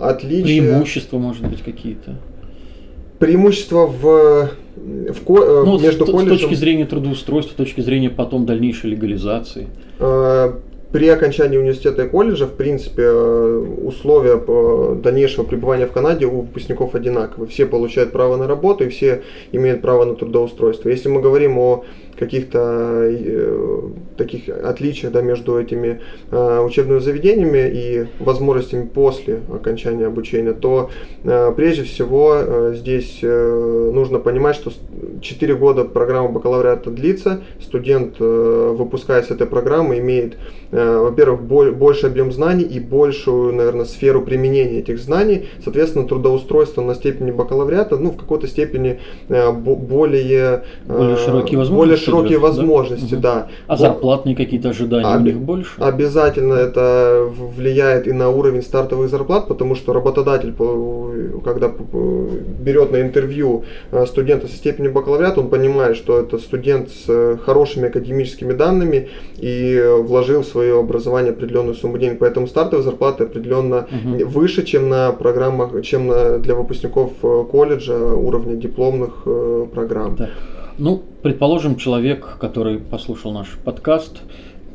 отличия... 0.00 0.62
Преимущества, 0.62 1.18
может 1.18 1.48
быть, 1.48 1.62
какие-то? 1.62 2.16
Преимущества 3.18 3.86
в, 3.86 4.50
в 4.76 5.24
ко... 5.24 5.38
Э, 5.38 5.64
ну, 5.64 5.78
между 5.78 6.04
с, 6.06 6.10
колледжем... 6.10 6.36
С 6.36 6.40
точки 6.42 6.54
зрения 6.54 6.84
трудоустройства, 6.84 7.52
с 7.52 7.56
точки 7.56 7.80
зрения 7.80 8.10
потом 8.10 8.44
дальнейшей 8.44 8.90
легализации. 8.90 9.68
При 10.94 11.08
окончании 11.08 11.58
университета 11.58 12.04
и 12.04 12.08
колледжа, 12.08 12.46
в 12.46 12.52
принципе, 12.52 13.02
э, 13.02 13.66
условия 13.82 14.36
дальнейшего 14.94 15.42
пребывания 15.42 15.88
в 15.88 15.90
Канаде 15.90 16.26
у 16.26 16.42
выпускников 16.42 16.94
одинаковые. 16.94 17.50
Все 17.50 17.66
получают 17.66 18.12
право 18.12 18.36
на 18.36 18.46
работу 18.46 18.84
и 18.84 18.88
все 18.90 19.22
имеют 19.50 19.82
право 19.82 20.04
на 20.04 20.14
трудоустройство. 20.14 20.90
Если 20.90 21.08
мы 21.08 21.20
говорим 21.20 21.58
о 21.58 21.84
каких-то 22.18 22.58
э, 23.10 23.80
таких 24.16 24.48
отличиях 24.48 25.12
да, 25.12 25.22
между 25.22 25.58
этими 25.58 26.00
э, 26.30 26.60
учебными 26.60 26.98
заведениями 27.00 27.70
и 27.72 28.06
возможностями 28.20 28.86
после 28.86 29.40
окончания 29.52 30.06
обучения, 30.06 30.52
то 30.52 30.90
э, 31.24 31.52
прежде 31.56 31.82
всего 31.84 32.34
э, 32.36 32.74
здесь 32.76 33.18
э, 33.22 33.90
нужно 33.92 34.18
понимать, 34.18 34.56
что 34.56 34.70
4 35.20 35.54
года 35.54 35.84
программа 35.84 36.28
бакалавриата 36.28 36.90
длится, 36.90 37.40
студент, 37.60 38.16
э, 38.20 38.74
выпускаясь 38.76 39.26
с 39.26 39.30
этой 39.30 39.46
программы, 39.46 39.98
имеет, 39.98 40.36
э, 40.70 40.98
во-первых, 40.98 41.42
бо- 41.42 41.72
больше 41.72 42.06
объем 42.06 42.32
знаний 42.32 42.64
и 42.64 42.80
большую, 42.80 43.54
наверное, 43.54 43.84
сферу 43.84 44.22
применения 44.22 44.78
этих 44.78 44.98
знаний, 44.98 45.46
соответственно, 45.62 46.06
трудоустройство 46.06 46.82
на 46.82 46.94
степени 46.94 47.30
бакалавриата, 47.30 47.96
ну, 47.96 48.10
в 48.10 48.16
какой-то 48.16 48.46
степени 48.46 49.00
э, 49.28 49.52
более, 49.52 50.64
э, 50.86 50.96
более 50.96 51.16
широкие 51.16 51.58
возможности. 51.58 51.74
Более 51.74 51.96
широкие 52.04 52.38
возможности, 52.38 53.14
да. 53.14 53.34
да. 53.34 53.48
А 53.66 53.76
зарплатные 53.76 54.36
какие-то 54.36 54.70
ожидания 54.70 55.06
Об... 55.06 55.22
у 55.22 55.24
них 55.24 55.38
больше? 55.38 55.70
Обязательно 55.78 56.54
это 56.54 57.26
влияет 57.28 58.06
и 58.06 58.12
на 58.12 58.30
уровень 58.30 58.62
стартовых 58.62 59.08
зарплат, 59.08 59.48
потому 59.48 59.74
что 59.74 59.92
работодатель, 59.92 60.54
когда 61.44 61.72
берет 62.60 62.92
на 62.92 63.00
интервью 63.00 63.64
э, 63.90 64.06
студента 64.06 64.48
со 64.48 64.56
степенью 64.56 64.92
бакалавриата, 64.92 65.40
он 65.40 65.48
понимает, 65.48 65.96
что 65.96 66.18
это 66.18 66.38
студент 66.38 66.90
с 66.90 67.04
э, 67.08 67.36
хорошими 67.44 67.88
академическими 67.88 68.52
данными 68.52 69.08
и 69.36 69.82
вложил 70.00 70.42
в 70.42 70.46
свое 70.46 70.78
образование 70.78 71.32
определенную 71.32 71.74
сумму 71.74 71.98
денег. 71.98 72.18
Поэтому 72.18 72.46
стартовые 72.46 72.84
зарплаты 72.84 73.24
определенно 73.24 73.86
угу. 73.90 74.26
выше, 74.26 74.64
чем 74.64 74.88
на 74.88 75.12
программах, 75.12 75.82
чем 75.82 76.08
на, 76.08 76.38
для 76.38 76.54
выпускников 76.54 77.12
э, 77.22 77.44
колледжа 77.50 78.14
уровня 78.14 78.56
дипломных 78.56 79.24
программ. 79.72 80.16
Да. 80.16 80.30
Ну, 80.78 81.02
предположим, 81.22 81.76
человек, 81.76 82.36
который 82.40 82.78
послушал 82.78 83.32
наш 83.32 83.48
подкаст, 83.64 84.22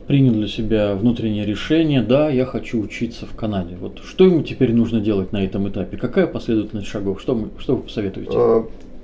принял 0.07 0.33
для 0.33 0.47
себя 0.47 0.95
внутреннее 0.95 1.45
решение, 1.45 2.01
да, 2.01 2.29
я 2.29 2.45
хочу 2.45 2.81
учиться 2.81 3.25
в 3.25 3.35
Канаде. 3.35 3.75
Вот 3.79 3.99
что 4.03 4.25
ему 4.25 4.41
теперь 4.41 4.73
нужно 4.73 5.01
делать 5.01 5.33
на 5.33 5.43
этом 5.43 5.67
этапе? 5.69 5.97
Какая 5.97 6.25
последовательность 6.25 6.88
шагов? 6.88 7.21
Что, 7.21 7.35
мы, 7.35 7.49
что 7.59 7.75
вы 7.75 7.83
посоветуете? 7.83 8.31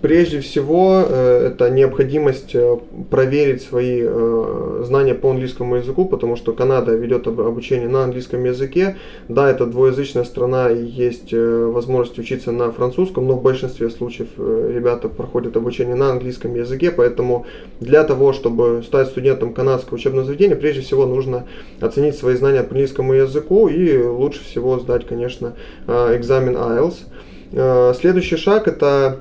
Прежде 0.06 0.40
всего, 0.40 1.04
э, 1.04 1.48
это 1.48 1.72
необходимость 1.72 2.54
э, 2.54 2.78
проверить 3.10 3.64
свои 3.64 4.04
э, 4.04 4.84
знания 4.86 5.16
по 5.16 5.32
английскому 5.32 5.78
языку, 5.78 6.06
потому 6.06 6.36
что 6.36 6.54
Канада 6.54 6.94
ведет 6.96 7.26
обучение 7.26 7.88
на 7.88 8.04
английском 8.04 8.44
языке. 8.44 8.98
Да, 9.30 9.50
это 9.50 9.66
двуязычная 9.66 10.24
страна 10.24 10.70
и 10.70 10.86
есть 10.86 11.34
возможность 11.34 12.20
учиться 12.20 12.52
на 12.52 12.72
французском, 12.72 13.26
но 13.26 13.34
в 13.34 13.42
большинстве 13.42 13.90
случаев 13.90 14.28
ребята 14.38 15.10
проходят 15.10 15.58
обучение 15.58 15.96
на 15.96 16.12
английском 16.12 16.54
языке, 16.54 16.92
поэтому 16.92 17.48
для 17.80 18.04
того, 18.04 18.32
чтобы 18.32 18.84
стать 18.86 19.08
студентом 19.08 19.56
канадского 19.56 19.96
учебного 19.96 20.28
заведения, 20.28 20.56
прежде 20.56 20.82
всего 20.82 21.08
нужно 21.08 21.48
оценить 21.82 22.16
свои 22.16 22.36
знания 22.36 22.62
по 22.62 22.74
английскому 22.74 23.14
языку 23.14 23.70
и 23.70 23.98
лучше 23.98 24.44
всего 24.44 24.78
сдать, 24.78 25.08
конечно, 25.08 25.56
экзамен 25.88 26.56
IELTS. 26.56 27.96
Следующий 27.96 28.38
шаг 28.38 28.68
это 28.68 29.20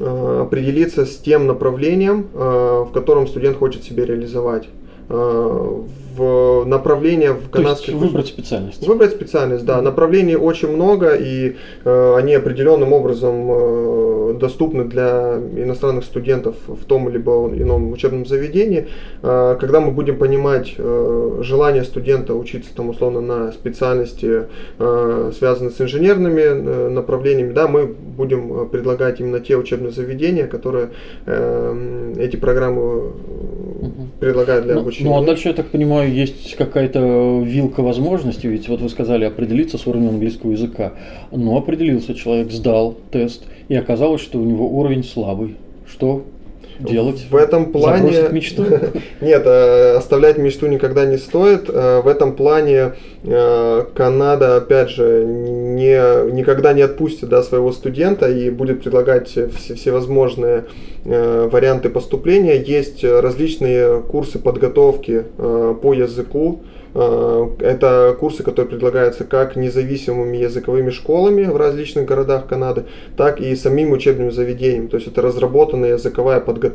определиться 0.00 1.06
с 1.06 1.16
тем 1.16 1.46
направлением, 1.46 2.26
э, 2.34 2.84
в 2.88 2.92
котором 2.92 3.26
студент 3.26 3.56
хочет 3.56 3.84
себя 3.84 4.04
реализовать. 4.04 4.68
Э, 5.08 5.82
в 6.16 6.64
направление 6.64 7.32
в 7.32 7.50
канадской... 7.50 7.86
То 7.86 7.92
есть 7.92 8.06
выбрать 8.06 8.26
специальность. 8.28 8.86
Выбрать 8.86 9.10
специальность, 9.12 9.64
да. 9.64 9.80
Направлений 9.82 10.36
очень 10.36 10.68
много, 10.68 11.14
и 11.14 11.56
э, 11.84 12.14
они 12.16 12.34
определенным 12.34 12.92
образом 12.92 13.50
э, 13.50 14.36
доступны 14.40 14.84
для 14.84 15.38
иностранных 15.56 16.04
студентов 16.04 16.56
в 16.66 16.84
том 16.84 17.08
либо 17.08 17.50
ином 17.54 17.92
учебном 17.92 18.26
заведении. 18.26 18.88
Э, 19.22 19.56
когда 19.60 19.80
мы 19.80 19.92
будем 19.92 20.16
понимать 20.18 20.74
э, 20.78 21.38
желание 21.42 21.84
студента 21.84 22.34
учиться 22.34 22.74
там 22.74 22.88
условно 22.88 23.20
на 23.20 23.52
специальности, 23.52 24.44
э, 24.78 25.32
связанной 25.36 25.70
с 25.70 25.80
инженерными 25.80 26.40
э, 26.40 26.88
направлениями, 26.88 27.52
да, 27.52 27.68
мы 27.68 27.86
будем 27.86 28.68
предлагать 28.68 29.20
именно 29.20 29.40
те 29.40 29.56
учебные 29.56 29.92
заведения, 29.92 30.46
которые 30.46 30.90
э, 31.26 32.14
эти 32.18 32.36
программы 32.36 33.12
предлагают 34.20 34.64
для 34.64 34.74
ну, 34.74 34.80
обучения. 34.80 35.10
Ну 35.10 35.18
а 35.18 35.24
дальше, 35.24 35.48
я 35.48 35.54
так 35.54 35.66
понимаю, 35.66 36.12
есть 36.12 36.56
какая-то 36.56 37.42
вилка 37.44 37.82
возможностей, 37.82 38.48
ведь 38.48 38.68
вот 38.68 38.80
вы 38.80 38.88
сказали 38.88 39.24
определиться 39.24 39.78
с 39.78 39.86
уровнем 39.86 40.10
английского 40.10 40.52
языка. 40.52 40.94
Но 41.30 41.56
определился 41.56 42.14
человек, 42.14 42.50
сдал 42.50 42.96
тест, 43.10 43.44
и 43.68 43.74
оказалось, 43.74 44.20
что 44.20 44.38
у 44.38 44.44
него 44.44 44.68
уровень 44.68 45.04
слабый. 45.04 45.56
Что 45.86 46.24
делать? 46.78 47.26
В 47.30 47.36
этом 47.36 47.72
плане... 47.72 48.12
Забросить 48.12 48.32
мечту? 48.32 48.64
Нет, 49.20 49.42
э, 49.44 49.96
оставлять 49.96 50.38
мечту 50.38 50.66
никогда 50.66 51.04
не 51.04 51.16
стоит. 51.16 51.68
Э, 51.68 52.00
в 52.00 52.08
этом 52.08 52.34
плане 52.34 52.92
э, 53.24 53.84
Канада, 53.94 54.56
опять 54.56 54.90
же, 54.90 55.24
не, 55.26 56.32
никогда 56.32 56.72
не 56.72 56.82
отпустит 56.82 57.28
да, 57.28 57.42
своего 57.42 57.72
студента 57.72 58.28
и 58.30 58.50
будет 58.50 58.82
предлагать 58.82 59.28
все, 59.28 59.48
всевозможные 59.48 60.64
варианты 61.04 61.88
поступления. 61.88 62.60
Есть 62.60 63.04
различные 63.04 64.00
курсы 64.00 64.40
подготовки 64.40 65.22
по 65.36 65.94
языку, 65.94 66.62
это 66.96 68.16
курсы, 68.18 68.42
которые 68.42 68.70
предлагаются 68.70 69.24
как 69.24 69.54
независимыми 69.54 70.38
языковыми 70.38 70.88
школами 70.88 71.44
в 71.44 71.56
различных 71.56 72.06
городах 72.06 72.46
Канады, 72.46 72.84
так 73.18 73.38
и 73.38 73.54
самим 73.54 73.92
учебным 73.92 74.32
заведением. 74.32 74.88
То 74.88 74.96
есть 74.96 75.06
это 75.06 75.20
разработанная 75.20 75.92
языковая 75.92 76.40
подготовка, 76.40 76.65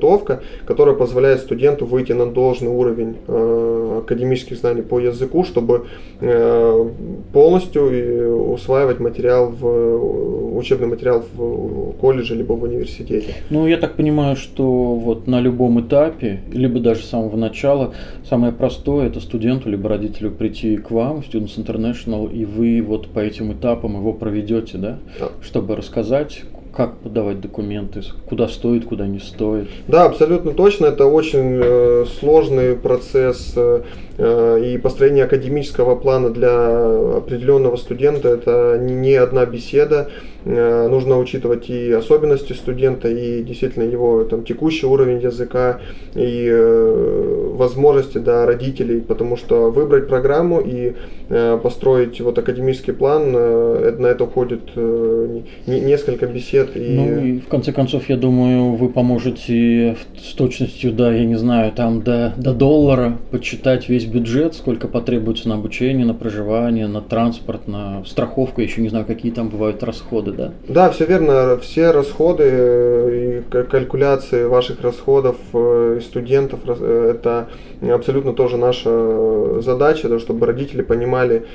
которая 0.66 0.96
позволяет 0.96 1.40
студенту 1.40 1.86
выйти 1.86 2.14
на 2.14 2.26
должный 2.26 2.70
уровень 2.70 3.16
э, 3.28 4.02
академических 4.04 4.58
знаний 4.58 4.82
по 4.82 5.00
языку, 5.00 5.44
чтобы 5.44 5.86
э, 6.20 6.90
полностью 7.34 8.52
усваивать 8.54 9.00
материал 9.00 9.50
в 9.50 10.58
учебный 10.58 10.88
материал 10.88 11.24
в 11.34 11.94
колледже 11.94 12.36
либо 12.36 12.54
в 12.54 12.64
университете. 12.64 13.36
Ну, 13.50 13.68
я 13.68 13.78
так 13.78 13.96
понимаю, 13.96 14.36
что 14.36 14.96
вот 14.96 15.28
на 15.28 15.40
любом 15.42 15.82
этапе, 15.82 16.42
либо 16.52 16.80
даже 16.80 17.04
с 17.04 17.10
самого 17.10 17.36
начала, 17.36 17.94
самое 18.30 18.54
простое 18.54 19.08
это 19.08 19.20
студенту 19.20 19.70
либо 19.70 19.90
родителю 19.90 20.32
прийти 20.32 20.78
к 20.78 20.92
вам, 20.92 21.20
Students 21.20 21.58
International, 21.58 22.32
и 22.32 22.46
вы 22.46 22.82
вот 22.82 23.08
по 23.08 23.20
этим 23.20 23.54
этапам 23.54 23.96
его 23.96 24.14
проведете, 24.14 24.78
да? 24.78 25.00
да. 25.20 25.30
Чтобы 25.42 25.76
рассказать, 25.76 26.44
как 26.74 26.98
подавать 26.98 27.42
документы, 27.42 28.02
куда 28.28 28.48
стоит, 28.48 28.86
куда 28.86 29.06
не 29.06 29.20
стоит. 29.20 29.70
Да, 29.88 30.06
абсолютно 30.06 30.52
точно. 30.52 30.86
Это 30.88 31.06
очень 31.06 31.60
э, 31.62 32.06
сложный 32.20 32.76
процесс 32.76 33.54
э, 33.56 33.84
и 34.22 34.78
построение 34.78 35.24
академического 35.24 35.96
плана 35.96 36.30
для 36.30 37.18
определенного 37.18 37.76
студента. 37.76 38.30
Это 38.30 38.78
не 38.80 39.16
одна 39.16 39.46
беседа. 39.46 40.10
Э, 40.44 40.88
нужно 40.88 41.20
учитывать 41.20 41.70
и 41.70 41.92
особенности 41.92 42.54
студента, 42.54 43.08
и 43.08 43.44
действительно 43.44 43.84
его 43.84 44.24
там, 44.24 44.44
текущий 44.44 44.88
уровень 44.88 45.22
языка, 45.22 45.82
и 46.16 46.48
э, 46.52 47.52
возможности 47.54 48.18
да, 48.18 48.46
родителей, 48.48 49.02
потому 49.02 49.38
что 49.38 49.70
выбрать 49.70 50.08
программу 50.08 50.60
и 50.60 50.94
э, 51.30 51.60
построить 51.62 52.20
вот 52.22 52.40
академический 52.40 52.94
план, 52.94 53.34
э, 53.36 53.96
на 54.00 54.08
это 54.08 54.24
уходит 54.24 54.62
э, 54.76 55.42
не, 55.68 55.80
несколько 55.80 56.26
бесед. 56.26 56.76
И... 56.76 56.80
Ну 56.80 57.24
и 57.24 57.40
в 57.40 57.48
конце 57.48 57.72
концов, 57.72 58.10
я 58.10 58.18
думаю, 58.18 58.74
вы 58.74 58.90
поможете 58.90 59.96
с 60.18 60.34
точностью, 60.34 60.92
да, 60.92 61.14
я 61.14 61.26
не 61.26 61.36
знаю, 61.36 61.72
там 61.72 62.02
до, 62.02 62.34
до 62.38 62.54
доллара 62.54 63.20
подсчитать 63.30 63.90
весь 63.90 64.06
бюджет, 64.12 64.56
сколько 64.56 64.88
потребуется 64.88 65.50
на 65.50 65.56
обучение, 65.56 66.06
на 66.06 66.14
проживание, 66.14 66.88
на 66.88 67.02
транспорт, 67.02 67.68
на 67.68 68.04
страховку, 68.06 68.62
еще 68.62 68.82
не 68.82 68.90
знаю, 68.90 69.06
какие 69.06 69.32
там 69.32 69.50
бывают 69.50 69.84
расходы 69.84 70.02
расходы, 70.02 70.32
да? 70.32 70.54
Да, 70.68 70.90
все 70.90 71.06
верно. 71.06 71.58
Все 71.58 71.92
расходы 71.92 72.44
э, 72.46 73.42
и 73.48 73.64
калькуляции 73.64 74.46
ваших 74.46 74.82
расходов 74.82 75.38
э, 75.54 76.00
студентов 76.02 76.60
э, 76.66 77.14
это 77.16 77.50
абсолютно 77.94 78.34
тоже 78.34 78.58
наша 78.58 79.62
задача, 79.62 80.10
да, 80.10 80.20
чтобы 80.20 80.46
родители 80.46 80.82
понимали 80.82 81.46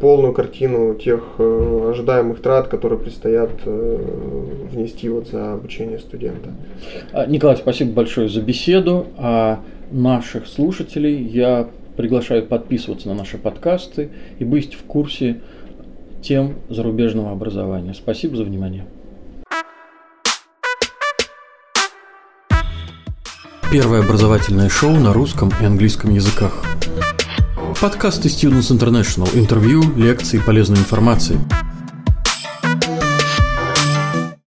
полную 0.00 0.32
картину 0.32 0.94
тех 0.94 1.20
ожидаемых 1.38 2.40
трат, 2.40 2.68
которые 2.68 2.98
предстоят 2.98 3.50
внести 3.64 5.08
вот 5.08 5.28
за 5.28 5.52
обучение 5.52 5.98
студента. 5.98 6.50
А, 7.12 7.26
Николай, 7.26 7.56
спасибо 7.56 7.92
большое 7.92 8.28
за 8.28 8.40
беседу. 8.40 9.06
А 9.16 9.60
наших 9.92 10.46
слушателей 10.46 11.22
я 11.22 11.68
приглашаю 12.00 12.46
подписываться 12.46 13.08
на 13.08 13.14
наши 13.14 13.36
подкасты 13.36 14.08
и 14.38 14.44
быть 14.44 14.72
в 14.72 14.84
курсе 14.84 15.42
тем 16.22 16.54
зарубежного 16.70 17.30
образования. 17.30 17.92
Спасибо 17.92 18.36
за 18.36 18.44
внимание. 18.44 18.86
Первое 23.70 24.00
образовательное 24.00 24.70
шоу 24.70 24.92
на 24.92 25.12
русском 25.12 25.50
и 25.60 25.64
английском 25.64 26.10
языках. 26.12 26.64
Подкасты 27.82 28.28
Students 28.28 28.74
International. 28.74 29.28
Интервью, 29.38 29.82
лекции, 29.96 30.38
полезной 30.38 30.78
информации– 30.78 31.36